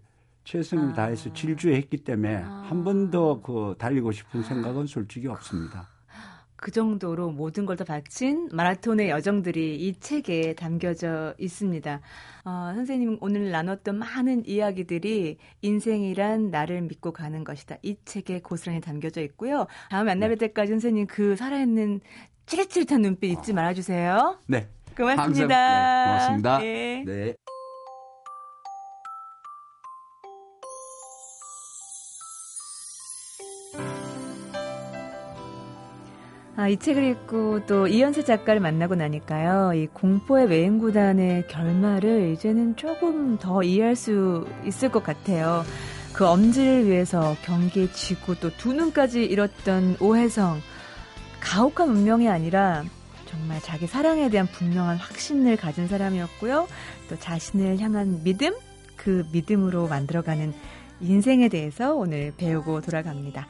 [0.51, 0.93] 최선을 아.
[0.93, 2.65] 다해서 질주했기 때문에 아.
[2.67, 5.87] 한번 더 그 달리고 싶은 생각은 솔직히 없습니다.
[6.57, 12.01] 그 정도로 모든 걸 다 바친 마라톤의 여정들이 이 책에 담겨져 있습니다.
[12.45, 17.77] 어, 선생님 오늘 나눴던 많은 이야기들이 인생이란 나를 믿고 가는 것이다.
[17.81, 19.65] 이 책에 고스란히 담겨져 있고요.
[19.89, 20.35] 다음 만나뵐 네.
[20.47, 22.01] 때까지 선생님 그 살아있는
[22.45, 24.37] 찌릿찌릿한 눈빛 잊지 말아주세요.
[24.47, 24.67] 네.
[24.95, 25.47] 고맙습니다.
[25.47, 26.57] 네, 고맙습니다.
[26.59, 27.03] 네.
[27.07, 27.33] 네.
[36.57, 39.73] 아, 이 책을 읽고 또 이현세 작가를 만나고 나니까요.
[39.73, 45.63] 이 공포의 외행구단의 결말을 이제는 조금 더 이해할 수 있을 것 같아요.
[46.13, 50.59] 그 엄지를 위해서 경기에 지고 또 두 눈까지 잃었던 오혜성.
[51.39, 52.83] 가혹한 운명이 아니라
[53.25, 56.67] 정말 자기 사랑에 대한 분명한 확신을 가진 사람이었고요.
[57.09, 58.53] 또 자신을 향한 믿음?
[58.97, 60.53] 그 믿음으로 만들어가는
[60.99, 63.47] 인생에 대해서 오늘 배우고 돌아갑니다.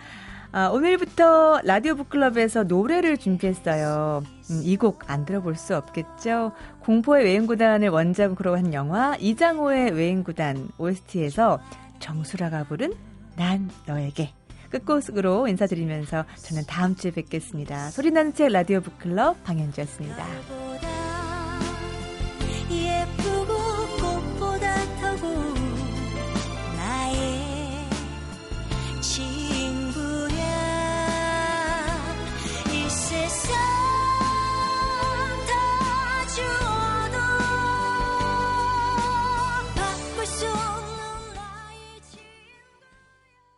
[0.54, 4.22] 아, 오늘부터 라디오 북클럽에서 노래를 준비했어요.
[4.50, 6.52] 음, 이곡 안 들어볼 수 없겠죠?
[6.82, 11.62] 공포의 외행구단을 원작으로 한 영화 이장호의 외행구단 OST에서
[12.00, 12.94] 정수라가 부른
[13.38, 14.34] 난 너에게
[14.70, 17.90] 끝곡으로 인사드리면서 저는 다음 주에 뵙겠습니다.
[17.92, 20.26] 소리나는 책 라디오 북클럽 방현주였습니다.